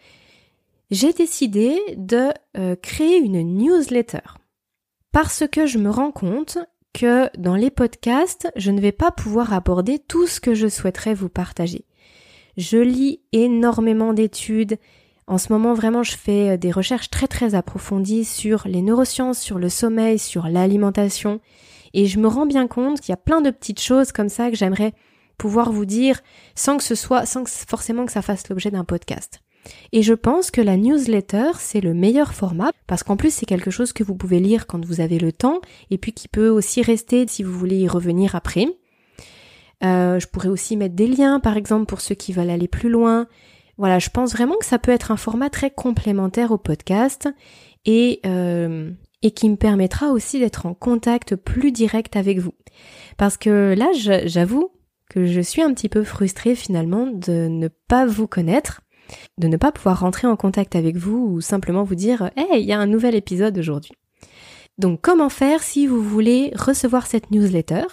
J'ai 0.90 1.12
décidé 1.12 1.78
de 1.96 2.30
euh, 2.56 2.74
créer 2.76 3.18
une 3.18 3.42
newsletter 3.42 4.20
parce 5.12 5.44
que 5.50 5.66
je 5.66 5.78
me 5.78 5.90
rends 5.90 6.12
compte 6.12 6.58
que 6.94 7.28
dans 7.36 7.56
les 7.56 7.70
podcasts, 7.70 8.50
je 8.56 8.70
ne 8.70 8.80
vais 8.80 8.92
pas 8.92 9.10
pouvoir 9.10 9.52
aborder 9.52 9.98
tout 9.98 10.26
ce 10.26 10.40
que 10.40 10.54
je 10.54 10.66
souhaiterais 10.66 11.14
vous 11.14 11.28
partager. 11.28 11.84
Je 12.56 12.78
lis 12.78 13.20
énormément 13.32 14.14
d'études, 14.14 14.78
en 15.26 15.36
ce 15.36 15.52
moment, 15.52 15.74
vraiment, 15.74 16.02
je 16.02 16.16
fais 16.16 16.54
euh, 16.54 16.56
des 16.56 16.70
recherches 16.70 17.10
très 17.10 17.28
très 17.28 17.54
approfondies 17.54 18.24
sur 18.24 18.66
les 18.66 18.80
neurosciences, 18.80 19.38
sur 19.38 19.58
le 19.58 19.68
sommeil, 19.68 20.18
sur 20.18 20.48
l'alimentation. 20.48 21.40
Et 21.92 22.06
je 22.06 22.18
me 22.18 22.28
rends 22.28 22.46
bien 22.46 22.66
compte 22.66 23.00
qu'il 23.00 23.10
y 23.10 23.12
a 23.12 23.18
plein 23.18 23.42
de 23.42 23.50
petites 23.50 23.80
choses 23.80 24.10
comme 24.10 24.30
ça 24.30 24.50
que 24.50 24.56
j'aimerais 24.56 24.94
pouvoir 25.36 25.70
vous 25.70 25.84
dire 25.84 26.20
sans 26.54 26.78
que 26.78 26.82
ce 26.82 26.94
soit, 26.94 27.26
sans 27.26 27.46
forcément 27.46 28.06
que 28.06 28.12
ça 28.12 28.22
fasse 28.22 28.48
l'objet 28.48 28.70
d'un 28.70 28.84
podcast. 28.84 29.40
Et 29.92 30.02
je 30.02 30.14
pense 30.14 30.50
que 30.50 30.60
la 30.60 30.76
newsletter, 30.76 31.52
c'est 31.58 31.80
le 31.80 31.94
meilleur 31.94 32.34
format 32.34 32.72
parce 32.86 33.02
qu'en 33.02 33.16
plus 33.16 33.32
c'est 33.32 33.46
quelque 33.46 33.70
chose 33.70 33.92
que 33.92 34.04
vous 34.04 34.14
pouvez 34.14 34.40
lire 34.40 34.66
quand 34.66 34.84
vous 34.84 35.00
avez 35.00 35.18
le 35.18 35.32
temps 35.32 35.60
et 35.90 35.98
puis 35.98 36.12
qui 36.12 36.28
peut 36.28 36.48
aussi 36.48 36.82
rester 36.82 37.26
si 37.26 37.42
vous 37.42 37.52
voulez 37.52 37.76
y 37.76 37.88
revenir 37.88 38.34
après. 38.34 38.66
Euh, 39.84 40.18
je 40.18 40.26
pourrais 40.26 40.48
aussi 40.48 40.76
mettre 40.76 40.94
des 40.94 41.06
liens 41.06 41.40
par 41.40 41.56
exemple 41.56 41.86
pour 41.86 42.00
ceux 42.00 42.14
qui 42.14 42.32
veulent 42.32 42.50
aller 42.50 42.68
plus 42.68 42.88
loin. 42.90 43.26
Voilà, 43.76 43.98
je 43.98 44.10
pense 44.10 44.32
vraiment 44.32 44.56
que 44.56 44.66
ça 44.66 44.78
peut 44.78 44.90
être 44.90 45.12
un 45.12 45.16
format 45.16 45.50
très 45.50 45.70
complémentaire 45.70 46.50
au 46.50 46.58
podcast 46.58 47.28
et, 47.84 48.20
euh, 48.26 48.90
et 49.22 49.30
qui 49.30 49.48
me 49.48 49.56
permettra 49.56 50.08
aussi 50.08 50.40
d'être 50.40 50.66
en 50.66 50.74
contact 50.74 51.36
plus 51.36 51.70
direct 51.70 52.16
avec 52.16 52.38
vous. 52.40 52.54
Parce 53.16 53.36
que 53.36 53.74
là, 53.76 53.88
j'avoue 54.26 54.70
que 55.08 55.26
je 55.26 55.40
suis 55.40 55.62
un 55.62 55.72
petit 55.72 55.88
peu 55.88 56.04
frustrée 56.04 56.54
finalement 56.54 57.06
de 57.06 57.48
ne 57.48 57.68
pas 57.68 58.04
vous 58.04 58.26
connaître, 58.26 58.82
de 59.38 59.48
ne 59.48 59.56
pas 59.56 59.72
pouvoir 59.72 60.00
rentrer 60.00 60.26
en 60.26 60.36
contact 60.36 60.76
avec 60.76 60.96
vous 60.96 61.18
ou 61.18 61.40
simplement 61.40 61.84
vous 61.84 61.94
dire 61.94 62.30
Hey, 62.36 62.60
il 62.60 62.66
y 62.66 62.72
a 62.72 62.78
un 62.78 62.86
nouvel 62.86 63.14
épisode 63.14 63.58
aujourd'hui. 63.58 63.92
Donc 64.78 65.00
comment 65.00 65.28
faire 65.28 65.62
si 65.62 65.86
vous 65.86 66.02
voulez 66.02 66.52
recevoir 66.54 67.06
cette 67.06 67.30
newsletter? 67.30 67.84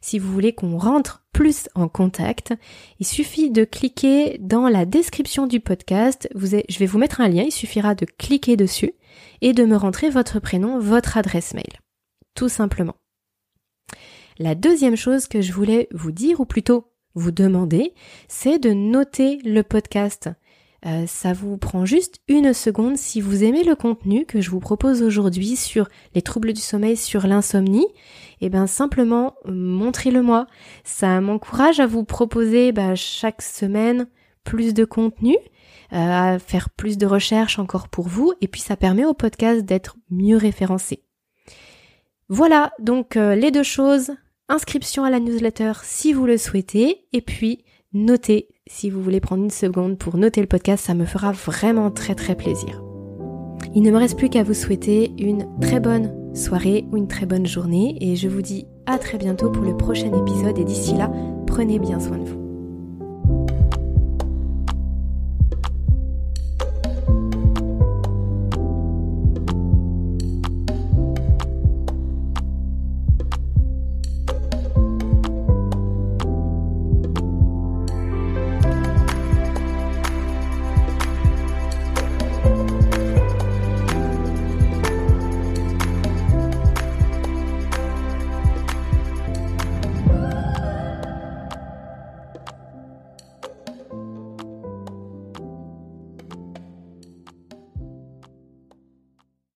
Si 0.00 0.18
vous 0.18 0.30
voulez 0.30 0.52
qu'on 0.52 0.78
rentre 0.78 1.24
plus 1.32 1.68
en 1.74 1.88
contact, 1.88 2.54
il 3.00 3.06
suffit 3.06 3.50
de 3.50 3.64
cliquer 3.64 4.38
dans 4.40 4.68
la 4.68 4.84
description 4.84 5.46
du 5.46 5.60
podcast. 5.60 6.28
je 6.34 6.78
vais 6.78 6.86
vous 6.86 6.98
mettre 6.98 7.20
un 7.20 7.28
lien, 7.28 7.42
il 7.42 7.52
suffira 7.52 7.94
de 7.94 8.04
cliquer 8.04 8.56
dessus 8.56 8.92
et 9.40 9.52
de 9.52 9.64
me 9.64 9.76
rentrer 9.76 10.10
votre 10.10 10.38
prénom, 10.38 10.78
votre 10.78 11.16
adresse 11.16 11.54
mail. 11.54 11.80
Tout 12.34 12.48
simplement. 12.48 12.96
La 14.38 14.54
deuxième 14.54 14.96
chose 14.96 15.26
que 15.26 15.40
je 15.40 15.52
voulais 15.52 15.88
vous 15.92 16.12
dire, 16.12 16.40
ou 16.40 16.44
plutôt 16.44 16.92
vous 17.14 17.30
demander, 17.30 17.94
c'est 18.28 18.58
de 18.58 18.70
noter 18.70 19.38
le 19.44 19.62
podcast. 19.62 20.28
Euh, 20.86 21.04
ça 21.06 21.32
vous 21.32 21.56
prend 21.56 21.84
juste 21.84 22.20
une 22.28 22.52
seconde 22.52 22.96
si 22.96 23.20
vous 23.20 23.42
aimez 23.42 23.64
le 23.64 23.74
contenu 23.74 24.24
que 24.24 24.40
je 24.40 24.50
vous 24.50 24.60
propose 24.60 25.02
aujourd'hui 25.02 25.56
sur 25.56 25.88
les 26.14 26.22
troubles 26.22 26.52
du 26.52 26.60
sommeil, 26.60 26.96
sur 26.96 27.26
l'insomnie. 27.26 27.86
Eh 28.40 28.48
bien 28.48 28.66
simplement 28.66 29.34
montrez-le 29.46 30.22
moi. 30.22 30.46
Ça 30.84 31.20
m'encourage 31.20 31.80
à 31.80 31.86
vous 31.86 32.04
proposer 32.04 32.70
bah, 32.70 32.94
chaque 32.94 33.42
semaine 33.42 34.06
plus 34.44 34.74
de 34.74 34.84
contenu, 34.84 35.36
euh, 35.92 35.96
à 35.96 36.38
faire 36.38 36.70
plus 36.70 36.98
de 36.98 37.06
recherches 37.06 37.58
encore 37.58 37.88
pour 37.88 38.06
vous, 38.06 38.32
et 38.40 38.46
puis 38.46 38.60
ça 38.60 38.76
permet 38.76 39.04
au 39.04 39.14
podcast 39.14 39.64
d'être 39.64 39.96
mieux 40.08 40.36
référencé. 40.36 41.02
Voilà 42.28 42.72
donc 42.78 43.16
euh, 43.16 43.34
les 43.34 43.50
deux 43.50 43.64
choses. 43.64 44.12
Inscription 44.48 45.02
à 45.02 45.10
la 45.10 45.18
newsletter 45.18 45.72
si 45.82 46.12
vous 46.12 46.26
le 46.26 46.38
souhaitez, 46.38 47.08
et 47.12 47.20
puis 47.20 47.64
notez 47.92 48.55
si 48.68 48.90
vous 48.90 49.02
voulez 49.02 49.20
prendre 49.20 49.44
une 49.44 49.50
seconde 49.50 49.96
pour 49.96 50.16
noter 50.16 50.40
le 50.40 50.46
podcast, 50.46 50.84
ça 50.84 50.94
me 50.94 51.04
fera 51.04 51.32
vraiment 51.32 51.90
très 51.90 52.14
très 52.14 52.34
plaisir. 52.34 52.82
Il 53.74 53.82
ne 53.82 53.90
me 53.90 53.96
reste 53.96 54.18
plus 54.18 54.28
qu'à 54.28 54.42
vous 54.42 54.54
souhaiter 54.54 55.12
une 55.18 55.46
très 55.60 55.80
bonne 55.80 56.12
soirée 56.34 56.84
ou 56.90 56.96
une 56.96 57.08
très 57.08 57.26
bonne 57.26 57.46
journée 57.46 57.96
et 58.00 58.16
je 58.16 58.28
vous 58.28 58.42
dis 58.42 58.66
à 58.86 58.98
très 58.98 59.18
bientôt 59.18 59.50
pour 59.50 59.64
le 59.64 59.76
prochain 59.76 60.12
épisode 60.12 60.58
et 60.58 60.64
d'ici 60.64 60.94
là, 60.94 61.10
prenez 61.46 61.78
bien 61.78 62.00
soin 62.00 62.18
de 62.18 62.24
vous. 62.24 62.45